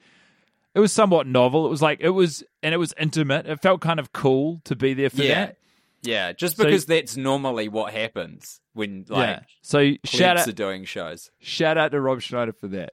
it 0.74 0.80
was 0.80 0.92
somewhat 0.92 1.26
novel. 1.26 1.66
It 1.66 1.70
was 1.70 1.82
like 1.82 2.00
it 2.00 2.10
was, 2.10 2.44
and 2.62 2.72
it 2.74 2.78
was 2.78 2.94
intimate. 2.98 3.46
It 3.46 3.60
felt 3.60 3.80
kind 3.80 3.98
of 3.98 4.12
cool 4.12 4.60
to 4.64 4.76
be 4.76 4.94
there 4.94 5.10
for 5.10 5.22
yeah. 5.22 5.46
that. 5.46 5.56
Yeah, 6.02 6.32
just 6.32 6.56
So- 6.56 6.64
because 6.64 6.86
that's 6.86 7.16
normally 7.16 7.68
what 7.68 7.92
happens 7.92 8.60
when 8.74 9.04
like 9.08 9.26
yeah. 9.26 9.40
So 9.62 9.92
shout 10.04 10.36
out 10.36 10.46
are 10.48 10.52
doing 10.52 10.84
shows. 10.84 11.30
Shout 11.40 11.76
out 11.76 11.90
to 11.90 12.00
Rob 12.00 12.20
Schneider 12.20 12.52
for 12.52 12.68
that. 12.68 12.92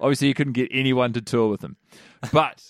Obviously, 0.00 0.28
you 0.28 0.34
couldn't 0.34 0.52
get 0.52 0.68
anyone 0.70 1.12
to 1.14 1.22
tour 1.22 1.48
with 1.48 1.62
him, 1.62 1.76
but 2.32 2.62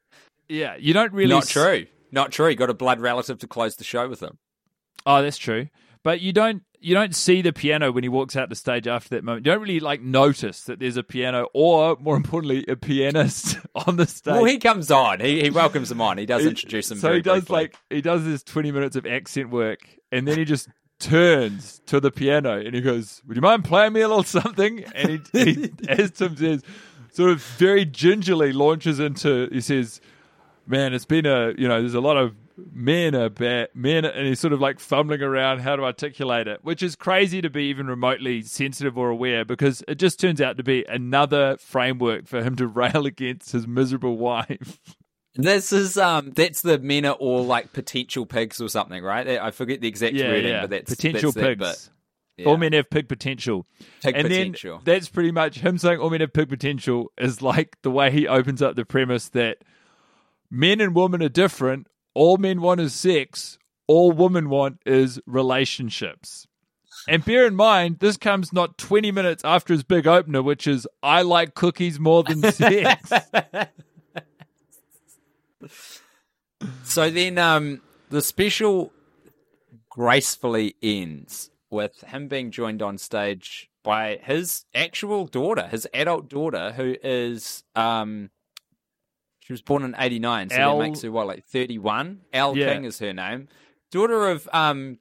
yeah, 0.48 0.76
you 0.78 0.94
don't 0.94 1.12
really. 1.12 1.34
Not 1.34 1.42
s- 1.42 1.50
true. 1.50 1.86
Not 2.10 2.32
true. 2.32 2.48
He 2.48 2.54
got 2.54 2.70
a 2.70 2.74
blood 2.74 3.00
relative 3.00 3.38
to 3.40 3.46
close 3.46 3.76
the 3.76 3.84
show 3.84 4.08
with 4.08 4.20
him. 4.20 4.38
Oh, 5.08 5.22
that's 5.22 5.38
true. 5.38 5.68
But 6.04 6.20
you 6.20 6.32
don't. 6.32 6.62
You 6.80 6.94
don't 6.94 7.12
see 7.12 7.42
the 7.42 7.52
piano 7.52 7.90
when 7.90 8.04
he 8.04 8.08
walks 8.08 8.36
out 8.36 8.50
the 8.50 8.54
stage 8.54 8.86
after 8.86 9.08
that 9.16 9.24
moment. 9.24 9.44
You 9.44 9.50
don't 9.50 9.60
really 9.60 9.80
like 9.80 10.00
notice 10.00 10.62
that 10.64 10.78
there's 10.78 10.96
a 10.96 11.02
piano, 11.02 11.48
or 11.52 11.96
more 11.98 12.16
importantly, 12.16 12.64
a 12.68 12.76
pianist 12.76 13.56
on 13.74 13.96
the 13.96 14.06
stage. 14.06 14.32
Well, 14.32 14.44
he 14.44 14.58
comes 14.58 14.88
on. 14.92 15.18
He 15.18 15.42
he 15.42 15.50
welcomes 15.50 15.90
him 15.90 16.00
on. 16.00 16.18
He 16.18 16.24
does 16.26 16.42
He- 16.44 16.50
introduce 16.50 16.88
him. 16.88 16.98
So 16.98 17.12
he 17.12 17.20
does 17.20 17.40
briefly. 17.40 17.52
like 17.56 17.76
he 17.90 18.00
does 18.00 18.24
his 18.24 18.44
twenty 18.44 18.70
minutes 18.70 18.94
of 18.94 19.06
accent 19.06 19.50
work, 19.50 19.80
and 20.12 20.28
then 20.28 20.38
he 20.38 20.44
just 20.44 20.68
turns 21.00 21.80
to 21.86 21.98
the 22.00 22.10
piano 22.12 22.58
and 22.60 22.74
he 22.74 22.80
goes, 22.80 23.22
"Would 23.26 23.36
you 23.36 23.42
mind 23.42 23.64
playing 23.64 23.92
me 23.94 24.02
a 24.02 24.08
little 24.08 24.22
something?" 24.22 24.84
And 24.94 25.26
he, 25.32 25.52
he 25.54 25.72
as 25.88 26.12
Tim 26.12 26.36
says, 26.36 26.62
sort 27.12 27.30
of 27.30 27.42
very 27.42 27.84
gingerly 27.84 28.52
launches 28.52 29.00
into. 29.00 29.48
He 29.50 29.60
says, 29.60 30.00
"Man, 30.66 30.94
it's 30.94 31.04
been 31.06 31.26
a 31.26 31.54
you 31.58 31.66
know, 31.66 31.80
there's 31.80 31.94
a 31.94 32.00
lot 32.00 32.16
of 32.16 32.34
men 32.72 33.14
are 33.14 33.28
bad 33.28 33.68
men," 33.74 34.04
and 34.04 34.26
he's 34.26 34.40
sort 34.40 34.52
of 34.52 34.60
like 34.60 34.80
fumbling 34.80 35.22
around 35.22 35.60
how 35.60 35.76
to 35.76 35.84
articulate 35.84 36.46
it, 36.46 36.64
which 36.64 36.82
is 36.82 36.96
crazy 36.96 37.40
to 37.40 37.50
be 37.50 37.64
even 37.64 37.86
remotely 37.86 38.42
sensitive 38.42 38.98
or 38.98 39.10
aware 39.10 39.44
because 39.44 39.82
it 39.88 39.96
just 39.96 40.20
turns 40.20 40.40
out 40.40 40.56
to 40.56 40.62
be 40.62 40.84
another 40.88 41.56
framework 41.58 42.26
for 42.26 42.42
him 42.42 42.56
to 42.56 42.66
rail 42.66 43.06
against 43.06 43.52
his 43.52 43.66
miserable 43.66 44.16
wife. 44.16 44.78
This 45.34 45.72
is 45.72 45.96
um 45.96 46.32
that's 46.34 46.62
the 46.62 46.78
men 46.78 47.04
are 47.04 47.14
all 47.14 47.44
like 47.46 47.72
potential 47.72 48.26
pigs 48.26 48.60
or 48.60 48.68
something, 48.68 49.02
right? 49.02 49.26
I 49.28 49.52
forget 49.52 49.80
the 49.80 49.88
exact 49.88 50.14
yeah, 50.14 50.28
wording, 50.28 50.46
yeah. 50.46 50.60
but 50.62 50.70
that's 50.70 50.94
potential 50.94 51.32
that's 51.32 51.34
that 51.34 51.58
pigs. 51.58 51.90
bit. 52.36 52.46
All 52.46 52.56
men 52.56 52.72
have 52.72 52.88
pig 52.88 53.08
potential. 53.08 53.66
Pig 54.02 54.14
and 54.14 54.28
potential. 54.28 54.80
then 54.84 54.94
that's 54.94 55.08
pretty 55.08 55.32
much 55.32 55.58
him 55.58 55.78
saying 55.78 55.98
all 55.98 56.10
men 56.10 56.20
have 56.20 56.32
pig 56.32 56.48
potential 56.48 57.12
is 57.18 57.42
like 57.42 57.76
the 57.82 57.90
way 57.90 58.10
he 58.10 58.28
opens 58.28 58.62
up 58.62 58.76
the 58.76 58.84
premise 58.84 59.28
that 59.30 59.58
men 60.50 60.80
and 60.80 60.94
women 60.94 61.22
are 61.22 61.28
different. 61.28 61.86
All 62.18 62.36
men 62.36 62.60
want 62.60 62.80
is 62.80 62.94
sex. 62.94 63.60
All 63.86 64.10
women 64.10 64.48
want 64.48 64.80
is 64.84 65.20
relationships. 65.24 66.48
And 67.06 67.24
bear 67.24 67.46
in 67.46 67.54
mind, 67.54 68.00
this 68.00 68.16
comes 68.16 68.52
not 68.52 68.76
20 68.76 69.12
minutes 69.12 69.44
after 69.44 69.72
his 69.72 69.84
big 69.84 70.08
opener, 70.08 70.42
which 70.42 70.66
is 70.66 70.84
I 71.00 71.22
like 71.22 71.54
cookies 71.54 72.00
more 72.00 72.24
than 72.24 72.42
sex. 72.52 73.12
so 76.82 77.08
then, 77.08 77.38
um, 77.38 77.82
the 78.10 78.20
special 78.20 78.92
gracefully 79.88 80.74
ends 80.82 81.50
with 81.70 82.00
him 82.00 82.26
being 82.26 82.50
joined 82.50 82.82
on 82.82 82.98
stage 82.98 83.70
by 83.84 84.18
his 84.20 84.64
actual 84.74 85.28
daughter, 85.28 85.68
his 85.68 85.86
adult 85.94 86.28
daughter, 86.28 86.72
who 86.72 86.96
is 87.00 87.62
um, 87.76 88.30
she 89.48 89.54
was 89.54 89.62
born 89.62 89.82
in 89.82 89.94
'89, 89.98 90.50
so 90.50 90.56
Elle- 90.56 90.78
that 90.78 90.84
makes 90.90 91.00
her 91.00 91.10
what, 91.10 91.26
like 91.26 91.46
31? 91.46 92.20
Elle 92.34 92.54
Yeah. 92.54 92.74
King 92.74 92.84
is 92.84 92.98
her 92.98 93.14
name, 93.14 93.48
daughter 93.90 94.28
of 94.28 94.46
um, 94.52 94.98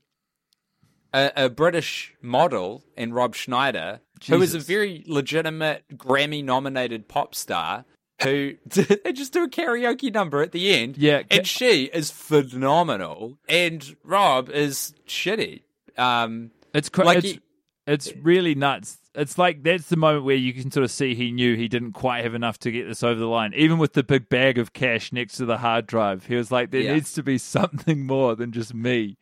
a, 1.13 1.31
a 1.35 1.49
British 1.49 2.13
model 2.21 2.81
and 2.95 3.13
Rob 3.13 3.35
Schneider, 3.35 3.99
who 4.25 4.41
is 4.41 4.53
a 4.53 4.59
very 4.59 5.03
legitimate 5.05 5.83
Grammy-nominated 5.97 7.09
pop 7.09 7.35
star. 7.35 7.83
Who 8.23 8.53
they 8.65 9.11
just 9.11 9.33
do 9.33 9.43
a 9.43 9.49
karaoke 9.49 10.13
number 10.13 10.41
at 10.41 10.53
the 10.53 10.71
end? 10.73 10.97
Yeah, 10.97 11.23
and 11.29 11.45
she 11.45 11.83
is 11.85 12.09
phenomenal, 12.09 13.37
and 13.49 13.95
Rob 14.05 14.49
is 14.49 14.93
shitty. 15.07 15.63
Um, 15.97 16.51
It's 16.73 16.87
cra- 16.87 17.03
Like 17.03 17.17
it's, 17.17 17.27
he- 17.33 17.41
it's 17.85 18.13
really 18.15 18.55
nuts. 18.55 18.97
It's 19.17 19.37
like 19.37 19.63
that's 19.63 19.87
the 19.89 19.97
moment 19.97 20.25
where 20.25 20.35
you 20.35 20.53
can 20.53 20.69
sort 20.69 20.83
of 20.83 20.91
see 20.91 21.15
he 21.15 21.31
knew 21.31 21.55
he 21.55 21.67
didn't 21.67 21.93
quite 21.93 22.23
have 22.23 22.35
enough 22.35 22.59
to 22.59 22.71
get 22.71 22.87
this 22.87 23.01
over 23.01 23.19
the 23.19 23.25
line. 23.25 23.51
Even 23.55 23.79
with 23.79 23.93
the 23.93 24.03
big 24.03 24.29
bag 24.29 24.57
of 24.59 24.73
cash 24.73 25.11
next 25.11 25.37
to 25.37 25.45
the 25.45 25.57
hard 25.57 25.87
drive, 25.87 26.27
he 26.27 26.35
was 26.35 26.51
like, 26.51 26.69
"There 26.71 26.81
Yeah. 26.81 26.93
needs 26.93 27.13
to 27.13 27.23
be 27.23 27.37
something 27.39 28.05
more 28.05 28.35
than 28.35 28.51
just 28.51 28.73
me." 28.75 29.17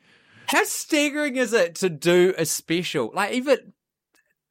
How 0.48 0.64
staggering 0.66 1.38
is 1.38 1.54
it 1.54 1.76
to 1.76 1.90
do 1.90 2.34
a 2.38 2.46
special? 2.46 3.10
Like, 3.16 3.32
even 3.34 3.74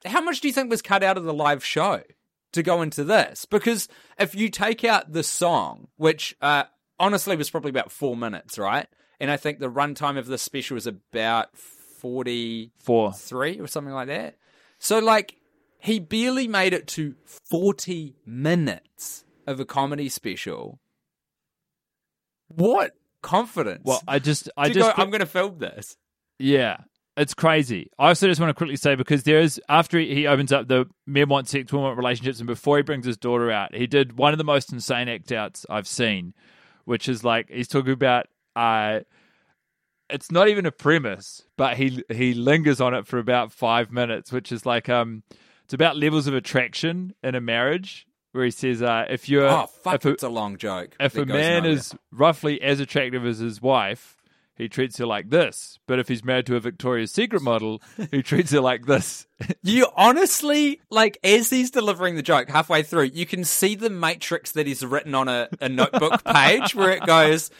how 0.06 0.22
much 0.22 0.40
do 0.40 0.48
you 0.48 0.54
think 0.54 0.70
was 0.70 0.82
cut 0.82 1.02
out 1.02 1.16
of 1.18 1.24
the 1.24 1.34
live 1.34 1.64
show 1.64 2.02
to 2.52 2.62
go 2.62 2.80
into 2.82 3.04
this? 3.04 3.44
Because 3.44 3.86
if 4.18 4.34
you 4.34 4.48
take 4.48 4.82
out 4.82 5.12
the 5.12 5.22
song, 5.22 5.88
which 5.96 6.34
uh, 6.40 6.64
honestly 6.98 7.36
was 7.36 7.50
probably 7.50 7.70
about 7.70 7.92
four 7.92 8.16
minutes, 8.16 8.58
right? 8.58 8.86
And 9.20 9.30
I 9.30 9.36
think 9.36 9.58
the 9.58 9.70
runtime 9.70 10.18
of 10.18 10.26
this 10.26 10.42
special 10.42 10.76
is 10.76 10.86
about 10.86 11.56
forty 11.56 12.72
For 12.78 13.12
three 13.12 13.60
or 13.60 13.66
something 13.66 13.94
like 13.94 14.08
that. 14.08 14.36
So, 14.78 14.98
like, 14.98 15.36
he 15.78 15.98
barely 15.98 16.48
made 16.48 16.72
it 16.72 16.86
to 16.88 17.14
forty 17.24 18.16
minutes 18.26 19.24
of 19.46 19.60
a 19.60 19.64
comedy 19.64 20.08
special. 20.08 20.80
What 22.48 22.92
confidence? 23.22 23.82
well, 23.84 24.02
I 24.06 24.18
just, 24.18 24.50
I 24.56 24.68
just, 24.68 24.96
go, 24.96 25.02
I'm 25.02 25.10
going 25.10 25.20
to 25.20 25.26
film 25.26 25.58
this. 25.58 25.96
Yeah, 26.38 26.78
it's 27.16 27.34
crazy. 27.34 27.90
I 27.98 28.08
also 28.08 28.28
just 28.28 28.40
want 28.40 28.50
to 28.50 28.54
quickly 28.54 28.76
say 28.76 28.94
because 28.94 29.22
there 29.22 29.40
is 29.40 29.60
after 29.68 29.98
he, 29.98 30.14
he 30.14 30.26
opens 30.26 30.52
up 30.52 30.68
the 30.68 30.86
men 31.06 31.28
want 31.28 31.48
sex, 31.48 31.72
women 31.72 31.86
want 31.86 31.98
relationships, 31.98 32.38
and 32.40 32.46
before 32.46 32.76
he 32.76 32.82
brings 32.82 33.06
his 33.06 33.16
daughter 33.16 33.50
out, 33.50 33.74
he 33.74 33.86
did 33.86 34.18
one 34.18 34.32
of 34.32 34.38
the 34.38 34.44
most 34.44 34.72
insane 34.72 35.08
act 35.08 35.32
outs 35.32 35.64
I've 35.70 35.88
seen, 35.88 36.34
which 36.84 37.08
is 37.08 37.24
like 37.24 37.50
he's 37.50 37.68
talking 37.68 37.92
about. 37.92 38.26
uh 38.56 39.00
it's 40.10 40.30
not 40.30 40.48
even 40.48 40.66
a 40.66 40.72
premise, 40.72 41.42
but 41.56 41.76
he 41.76 42.02
he 42.10 42.34
lingers 42.34 42.80
on 42.80 42.94
it 42.94 43.06
for 43.06 43.18
about 43.18 43.52
five 43.52 43.90
minutes, 43.90 44.32
which 44.32 44.52
is 44.52 44.66
like 44.66 44.88
um, 44.88 45.22
it's 45.64 45.74
about 45.74 45.96
levels 45.96 46.26
of 46.26 46.34
attraction 46.34 47.14
in 47.22 47.34
a 47.34 47.40
marriage, 47.40 48.06
where 48.32 48.44
he 48.44 48.50
says 48.50 48.82
uh, 48.82 49.06
if 49.08 49.28
you're 49.28 49.48
Oh 49.48 49.66
fuck! 49.66 49.94
if 49.96 50.04
a, 50.04 50.10
it's 50.10 50.22
a 50.22 50.28
long 50.28 50.56
joke. 50.56 50.94
if 51.00 51.16
a 51.16 51.24
man 51.24 51.62
nowhere. 51.62 51.76
is 51.76 51.94
roughly 52.12 52.60
as 52.60 52.80
attractive 52.80 53.24
as 53.24 53.38
his 53.38 53.62
wife, 53.62 54.16
he 54.56 54.68
treats 54.68 54.98
her 54.98 55.06
like 55.06 55.30
this. 55.30 55.78
But 55.86 55.98
if 55.98 56.08
he's 56.08 56.22
married 56.22 56.46
to 56.46 56.56
a 56.56 56.60
Victoria's 56.60 57.10
Secret 57.10 57.42
model, 57.42 57.82
he 58.10 58.22
treats 58.24 58.52
her 58.52 58.60
like 58.60 58.86
this. 58.86 59.26
you 59.62 59.88
honestly 59.96 60.80
like 60.90 61.18
as 61.24 61.50
he's 61.50 61.70
delivering 61.70 62.16
the 62.16 62.22
joke 62.22 62.48
halfway 62.48 62.82
through, 62.82 63.10
you 63.14 63.26
can 63.26 63.42
see 63.44 63.74
the 63.74 63.90
matrix 63.90 64.52
that 64.52 64.66
he's 64.66 64.84
written 64.84 65.14
on 65.14 65.28
a, 65.28 65.48
a 65.60 65.68
notebook 65.68 66.22
page 66.24 66.74
where 66.74 66.90
it 66.90 67.06
goes. 67.06 67.50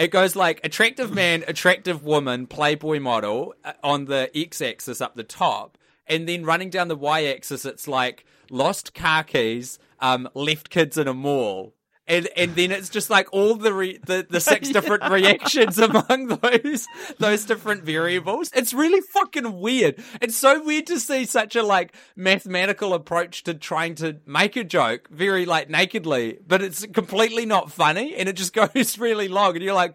It 0.00 0.10
goes 0.10 0.34
like 0.34 0.64
attractive 0.64 1.12
man, 1.12 1.44
attractive 1.46 2.02
woman, 2.02 2.46
Playboy 2.46 3.00
model 3.00 3.54
uh, 3.62 3.74
on 3.84 4.06
the 4.06 4.30
x-axis 4.34 4.98
up 5.02 5.14
the 5.14 5.24
top, 5.24 5.76
and 6.06 6.26
then 6.26 6.42
running 6.42 6.70
down 6.70 6.88
the 6.88 6.96
y-axis, 6.96 7.66
it's 7.66 7.86
like 7.86 8.24
lost 8.50 8.94
car 8.94 9.22
keys, 9.22 9.78
um, 9.98 10.26
left 10.32 10.70
kids 10.70 10.96
in 10.96 11.06
a 11.06 11.12
mall, 11.12 11.74
and 12.10 12.28
and 12.36 12.54
then 12.56 12.72
it's 12.72 12.88
just 12.90 13.08
like 13.08 13.28
all 13.32 13.54
the 13.54 13.72
re- 13.72 13.98
the, 14.04 14.26
the 14.28 14.40
six 14.40 14.68
different 14.76 15.08
reactions 15.10 15.78
among 15.78 16.26
those 16.42 16.86
those 17.18 17.44
different 17.46 17.84
variables. 17.84 18.50
It's 18.54 18.74
really 18.74 19.00
fucking 19.00 19.60
weird. 19.60 20.02
It's 20.20 20.36
so 20.36 20.62
weird 20.62 20.86
to 20.88 21.00
see 21.00 21.24
such 21.24 21.56
a 21.56 21.62
like 21.62 21.94
mathematical 22.16 22.92
approach 22.92 23.44
to 23.44 23.54
trying 23.54 23.94
to 23.96 24.16
make 24.26 24.56
a 24.56 24.64
joke 24.64 25.08
very 25.10 25.46
like 25.46 25.70
nakedly, 25.70 26.38
but 26.46 26.60
it's 26.60 26.84
completely 26.86 27.46
not 27.46 27.70
funny 27.72 28.14
and 28.16 28.28
it 28.28 28.34
just 28.34 28.52
goes 28.74 28.98
really 28.98 29.28
long 29.28 29.54
and 29.54 29.64
you're 29.64 29.74
like 29.74 29.94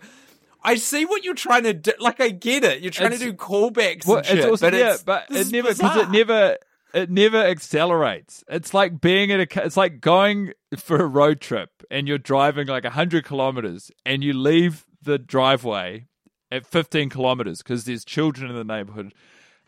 I 0.63 0.75
see 0.77 1.05
what 1.05 1.23
you're 1.23 1.35
trying 1.35 1.61
to 1.65 1.73
do. 1.73 1.91
Like, 1.99 2.19
I 2.19 2.29
get 2.29 2.63
it. 2.63 2.81
You're 2.81 2.89
trying 2.89 3.13
It's- 3.13 3.19
to 3.21 3.27
do 3.31 3.37
callbacks 3.37 4.07
Well, 4.07 4.17
and 4.17 4.25
shit, 4.25 4.37
it's 4.39 4.47
also 4.47 4.71
but 4.71 4.73
yeah, 4.75 4.93
it's, 4.93 5.03
but 5.03 5.27
it 5.29 5.51
never 5.51 5.73
because 5.75 5.97
it 5.97 6.09
never 6.09 6.57
it 6.95 7.11
never 7.11 7.37
accelerates. 7.37 8.43
It's 8.47 8.73
like 8.73 9.01
being 9.01 9.29
in 9.29 9.41
a 9.41 9.47
it's 9.57 9.75
like 9.75 9.99
going 9.99 10.53
for 10.77 10.95
a 10.95 11.05
road 11.05 11.41
trip 11.41 11.69
and 11.91 12.07
you're 12.07 12.17
driving 12.17 12.67
like 12.67 12.85
hundred 12.85 13.25
kilometers 13.25 13.91
and 14.05 14.23
you 14.23 14.31
leave 14.31 14.85
the 15.01 15.19
driveway 15.19 16.07
at 16.49 16.65
fifteen 16.65 17.09
kilometers 17.09 17.61
because 17.61 17.83
there's 17.83 18.05
children 18.05 18.49
in 18.49 18.55
the 18.55 18.63
neighborhood, 18.63 19.13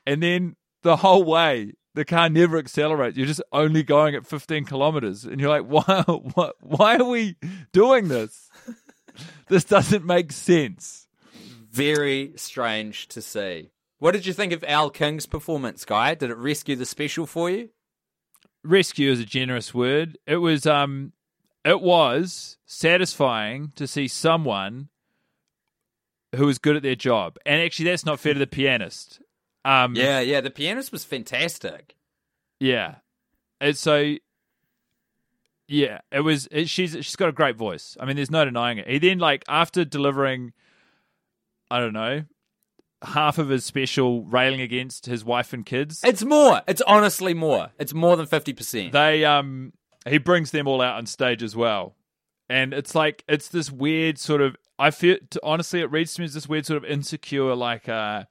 and 0.05 0.23
then 0.23 0.55
the 0.83 0.95
whole 0.95 1.23
way 1.23 1.73
the 1.95 2.05
car 2.05 2.29
never 2.29 2.57
accelerates. 2.57 3.17
You're 3.17 3.27
just 3.27 3.43
only 3.51 3.83
going 3.83 4.15
at 4.15 4.25
fifteen 4.25 4.63
kilometers, 4.63 5.25
and 5.25 5.41
you're 5.41 5.49
like, 5.49 5.65
why? 5.67 6.03
What? 6.03 6.55
Why 6.61 6.95
are 6.95 7.09
we 7.09 7.35
doing 7.73 8.07
this? 8.07 8.49
this 9.49 9.65
doesn't 9.65 10.05
make 10.05 10.31
sense. 10.31 11.07
Very 11.71 12.31
strange 12.37 13.09
to 13.09 13.21
see. 13.21 13.71
What 13.99 14.11
did 14.11 14.25
you 14.25 14.33
think 14.33 14.53
of 14.53 14.63
Elle 14.67 14.89
King's 14.91 15.25
performance, 15.25 15.83
Guy? 15.85 16.13
Did 16.15 16.29
it 16.29 16.37
rescue 16.37 16.75
the 16.75 16.85
special 16.85 17.25
for 17.25 17.49
you? 17.49 17.69
rescue 18.63 19.09
is 19.11 19.19
a 19.19 19.25
generous 19.25 19.73
word. 19.73 20.17
It 20.27 20.37
was 20.37 20.65
um 20.65 21.13
it 21.63 21.81
was 21.81 22.57
satisfying 22.65 23.71
to 23.75 23.87
see 23.87 24.07
someone 24.09 24.89
who 26.35 26.45
was 26.45 26.57
good 26.57 26.75
at 26.75 26.83
their 26.83 26.95
job. 26.95 27.37
And 27.45 27.61
actually 27.61 27.89
that's 27.89 28.05
not 28.05 28.19
fair 28.19 28.33
to 28.33 28.39
the 28.39 28.47
pianist. 28.47 29.21
Um 29.63 29.95
Yeah, 29.95 30.19
yeah. 30.19 30.41
The 30.41 30.49
pianist 30.49 30.91
was 30.91 31.05
fantastic. 31.05 31.95
yeah. 32.59 32.95
And 33.61 33.75
so 33.77 34.15
yeah, 35.69 35.99
it 36.11 36.21
was 36.21 36.47
it, 36.51 36.67
she's 36.69 36.91
she's 36.91 37.15
got 37.15 37.29
a 37.29 37.33
great 37.33 37.55
voice. 37.55 37.95
I 37.99 38.05
mean 38.05 38.15
there's 38.17 38.31
no 38.31 38.43
denying 38.45 38.77
it. 38.79 38.87
He 38.87 38.99
then 38.99 39.19
like 39.19 39.43
after 39.47 39.85
delivering 39.85 40.51
I 41.71 41.79
don't 41.79 41.93
know 41.93 42.23
half 43.03 43.37
of 43.37 43.49
his 43.49 43.63
special 43.65 44.23
railing 44.25 44.61
against 44.61 45.05
his 45.05 45.23
wife 45.23 45.53
and 45.53 45.65
kids. 45.65 46.01
It's 46.03 46.23
more. 46.23 46.61
It's 46.67 46.81
honestly 46.87 47.33
more. 47.33 47.69
It's 47.79 47.93
more 47.93 48.15
than 48.17 48.25
fifty 48.25 48.53
percent. 48.53 48.91
they 48.91 49.23
um 49.25 49.73
he 50.07 50.17
brings 50.17 50.51
them 50.51 50.67
all 50.67 50.81
out 50.81 50.95
on 50.97 51.05
stage 51.05 51.43
as 51.43 51.55
well 51.55 51.95
and 52.49 52.73
it's 52.73 52.95
like 52.95 53.25
it's 53.27 53.49
this 53.49 53.69
weird 53.69 54.17
sort 54.17 54.39
of 54.39 54.55
i 54.79 54.89
feel 54.89 55.17
to, 55.31 55.39
honestly 55.43 55.81
it 55.81 55.91
reads 55.91 56.13
to 56.13 56.21
me 56.21 56.25
as 56.25 56.33
this 56.33 56.47
weird 56.47 56.65
sort 56.65 56.77
of 56.81 56.89
insecure 56.89 57.53
like 57.53 57.89
uh 57.89 58.23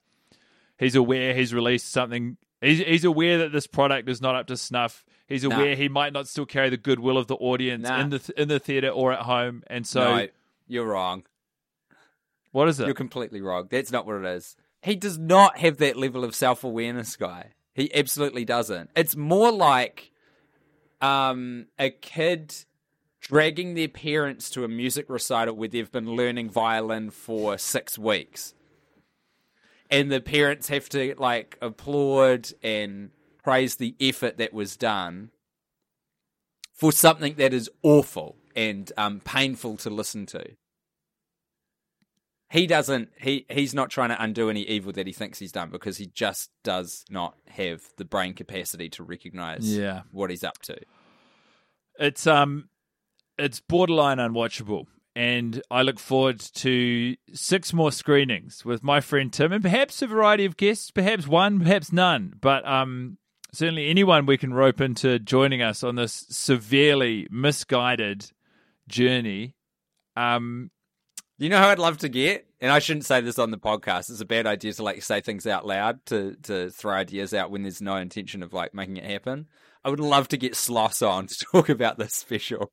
he's 0.79 0.95
aware 0.95 1.35
he's 1.35 1.53
released 1.53 1.91
something 1.91 2.35
he's, 2.61 2.79
he's 2.79 3.03
aware 3.03 3.37
that 3.37 3.51
this 3.51 3.67
product 3.67 4.09
is 4.09 4.19
not 4.21 4.33
up 4.33 4.47
to 4.47 4.57
snuff 4.57 5.05
he's 5.27 5.43
Nah. 5.43 5.55
aware 5.55 5.75
he 5.75 5.87
might 5.87 6.13
not 6.13 6.27
still 6.27 6.47
carry 6.47 6.71
the 6.71 6.77
goodwill 6.77 7.15
of 7.19 7.27
the 7.27 7.35
audience 7.35 7.87
Nah. 7.87 7.99
in 8.01 8.09
the 8.09 8.33
in 8.35 8.47
the 8.47 8.59
theater 8.59 8.89
or 8.89 9.13
at 9.13 9.19
home 9.19 9.61
and 9.67 9.85
so 9.85 10.15
no, 10.17 10.27
you're 10.67 10.87
wrong. 10.87 11.23
What 12.51 12.67
is 12.67 12.79
it 12.79 12.85
You're 12.85 12.95
completely 12.95 13.41
wrong. 13.41 13.67
That's 13.69 13.91
not 13.91 14.05
what 14.05 14.17
it 14.17 14.25
is. 14.25 14.55
He 14.81 14.95
does 14.95 15.17
not 15.17 15.57
have 15.57 15.77
that 15.77 15.97
level 15.97 16.23
of 16.23 16.35
self 16.35 16.63
awareness, 16.63 17.15
guy. 17.15 17.53
He 17.73 17.93
absolutely 17.93 18.45
doesn't. 18.45 18.89
It's 18.95 19.15
more 19.15 19.51
like 19.51 20.11
um, 21.01 21.67
a 21.77 21.89
kid 21.89 22.55
dragging 23.19 23.73
their 23.73 23.87
parents 23.87 24.49
to 24.51 24.63
a 24.63 24.67
music 24.67 25.09
recital 25.09 25.55
where 25.55 25.67
they've 25.67 25.91
been 25.91 26.15
learning 26.15 26.49
violin 26.49 27.09
for 27.11 27.57
six 27.57 27.97
weeks. 27.97 28.53
And 29.89 30.11
the 30.11 30.21
parents 30.21 30.69
have 30.69 30.89
to 30.89 31.15
like 31.17 31.57
applaud 31.61 32.49
and 32.63 33.11
praise 33.43 33.75
the 33.75 33.95
effort 33.99 34.37
that 34.37 34.53
was 34.53 34.75
done 34.75 35.31
for 36.73 36.91
something 36.91 37.35
that 37.35 37.53
is 37.53 37.69
awful 37.83 38.35
and 38.55 38.91
um, 38.97 39.19
painful 39.19 39.77
to 39.77 39.89
listen 39.89 40.25
to 40.27 40.55
he 42.49 42.65
doesn't 42.67 43.09
he 43.19 43.45
he's 43.49 43.73
not 43.73 43.89
trying 43.89 44.09
to 44.09 44.21
undo 44.21 44.49
any 44.49 44.61
evil 44.61 44.91
that 44.93 45.05
he 45.07 45.13
thinks 45.13 45.39
he's 45.39 45.51
done 45.51 45.69
because 45.69 45.97
he 45.97 46.05
just 46.07 46.49
does 46.63 47.03
not 47.09 47.35
have 47.47 47.81
the 47.97 48.05
brain 48.05 48.33
capacity 48.33 48.89
to 48.89 49.03
recognize 49.03 49.75
Yeah. 49.77 50.03
what 50.11 50.29
he's 50.29 50.43
up 50.43 50.57
to 50.63 50.77
it's 51.99 52.25
um 52.27 52.69
it's 53.37 53.59
borderline 53.59 54.17
unwatchable 54.17 54.85
and 55.15 55.61
I 55.71 55.81
look 55.81 55.99
forward 55.99 56.39
to 56.39 57.15
six 57.33 57.73
more 57.73 57.91
screenings 57.91 58.63
with 58.63 58.83
my 58.83 59.01
friend 59.01 59.33
Tim 59.33 59.51
and 59.51 59.63
perhaps 59.63 60.03
a 60.03 60.07
variety 60.07 60.45
of 60.45 60.57
guests, 60.57 60.91
perhaps 60.91 61.27
one, 61.27 61.59
perhaps 61.59 61.91
none, 61.91 62.33
but 62.39 62.65
um 62.67 63.17
certainly 63.51 63.89
anyone 63.89 64.25
we 64.27 64.37
can 64.37 64.53
rope 64.53 64.79
into 64.79 65.17
joining 65.19 65.61
us 65.61 65.83
on 65.83 65.95
this 65.95 66.25
severely 66.29 67.27
misguided 67.31 68.31
journey. 68.87 69.55
Um 70.15 70.69
You 71.39 71.49
know 71.49 71.57
how 71.57 71.69
I'd 71.69 71.77
love 71.77 71.99
to 71.99 72.09
get, 72.09 72.47
and 72.59 72.71
I 72.71 72.79
shouldn't 72.79 73.05
say 73.05 73.21
this 73.21 73.37
on 73.37 73.51
the 73.51 73.59
podcast. 73.59 74.09
It's 74.09 74.21
a 74.21 74.25
bad 74.25 74.47
idea 74.47 74.73
to 74.73 74.83
like 74.83 75.03
say 75.03 75.21
things 75.21 75.45
out 75.45 75.67
loud 75.67 76.03
to 76.07 76.35
to 76.43 76.71
throw 76.71 76.93
ideas 76.93 77.33
out 77.33 77.51
when 77.51 77.61
there's 77.61 77.81
no 77.81 77.95
intention 77.97 78.41
of 78.41 78.53
like 78.53 78.73
making 78.73 78.97
it 78.97 79.03
happen. 79.03 79.47
I 79.85 79.89
would 79.89 79.99
love 79.99 80.27
to 80.29 80.37
get 80.37 80.53
Sloss 80.53 81.07
on 81.07 81.27
to 81.27 81.35
talk 81.51 81.69
about 81.69 81.97
this 81.97 82.13
special. 82.13 82.71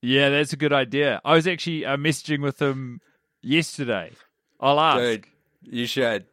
Yeah, 0.00 0.30
that's 0.30 0.52
a 0.52 0.56
good 0.56 0.72
idea. 0.72 1.20
I 1.24 1.34
was 1.34 1.46
actually 1.46 1.84
uh, 1.84 1.96
messaging 1.96 2.42
with 2.42 2.60
him 2.60 3.00
yesterday. 3.42 4.12
I'll 4.58 4.80
ask. 4.80 5.00
Dude, 5.00 5.26
you 5.62 5.86
should. 5.86 6.24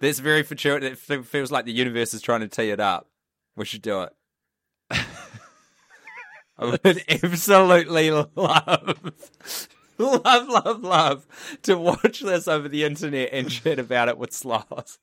That's 0.00 0.18
very 0.18 0.42
fortuitous. 0.42 1.08
It 1.08 1.26
feels 1.26 1.52
like 1.52 1.64
the 1.64 1.72
universe 1.72 2.12
is 2.12 2.20
trying 2.20 2.40
to 2.40 2.48
tee 2.48 2.70
it 2.70 2.80
up. 2.80 3.08
We 3.56 3.64
should 3.64 3.82
do 3.82 4.02
it. 4.02 4.12
I 4.90 6.64
would 6.64 7.04
absolutely 7.08 8.10
love, 8.10 9.12
love, 9.98 10.48
love, 10.48 10.82
love 10.82 11.58
to 11.62 11.76
watch 11.76 12.20
this 12.20 12.48
over 12.48 12.68
the 12.68 12.84
internet 12.84 13.30
and 13.32 13.50
chat 13.50 13.78
about 13.78 14.08
it 14.08 14.18
with 14.18 14.30
Sloss. 14.30 14.98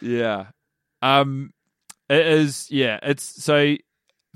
Yeah. 0.00 0.46
Um, 1.02 1.52
it 2.08 2.26
is, 2.26 2.70
yeah, 2.70 2.98
it's 3.02 3.22
so 3.22 3.76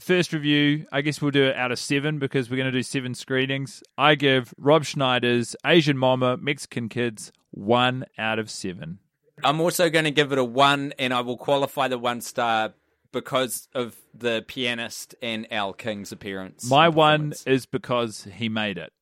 first 0.01 0.33
review, 0.33 0.87
I 0.93 1.01
guess 1.01 1.21
we'll 1.23 1.31
do 1.31 1.45
it 1.45 1.57
out 1.57 1.73
of 1.73 1.79
seven 1.79 2.19
because 2.19 2.51
we're 2.51 2.57
going 2.57 2.71
to 2.71 2.77
do 2.77 2.83
seven 2.83 3.15
screenings. 3.15 3.83
I 3.97 4.15
give 4.15 4.53
Rob 4.59 4.85
Schneider's 4.85 5.57
Asian 5.65 5.97
Momma, 5.97 6.37
Mexican 6.37 6.89
Kids 6.89 7.33
one 7.51 8.05
out 8.19 8.39
of 8.39 8.51
seven. 8.51 8.99
I'm 9.45 9.61
also 9.61 9.91
going 9.91 10.05
to 10.05 10.11
give 10.11 10.33
it 10.33 10.39
a 10.39 10.45
one, 10.45 10.93
and 10.99 11.13
I 11.13 11.21
will 11.21 11.37
qualify 11.37 11.89
the 11.89 11.99
one 11.99 12.21
star 12.21 12.75
because 13.13 13.69
of 13.75 13.97
the 14.15 14.45
pianist 14.47 15.15
and 15.23 15.47
Elle 15.51 15.75
King's 15.75 16.13
appearance. 16.13 16.69
My 16.69 16.89
one 16.89 17.35
is 17.47 17.67
because 17.67 18.27
he 18.35 18.49
made 18.49 18.79
it. 18.79 18.93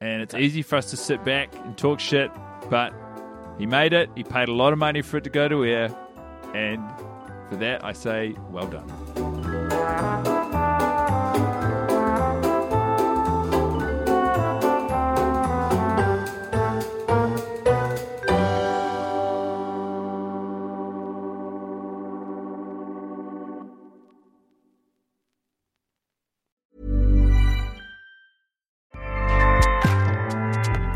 And 0.00 0.22
it's 0.22 0.34
easy 0.34 0.62
for 0.62 0.76
us 0.76 0.90
to 0.90 0.96
sit 0.96 1.24
back 1.24 1.52
and 1.64 1.76
talk 1.76 1.98
shit, 1.98 2.30
but 2.70 2.92
he 3.58 3.66
made 3.66 3.92
it. 3.92 4.08
He 4.14 4.22
paid 4.22 4.48
a 4.48 4.54
lot 4.54 4.72
of 4.72 4.78
money 4.78 5.02
for 5.02 5.16
it 5.16 5.24
to 5.24 5.30
go 5.30 5.48
to 5.48 5.64
air. 5.64 5.94
And 6.54 6.80
for 7.48 7.56
that, 7.56 7.84
I 7.84 7.92
say, 7.92 8.36
well 8.50 8.68
done. 8.68 10.47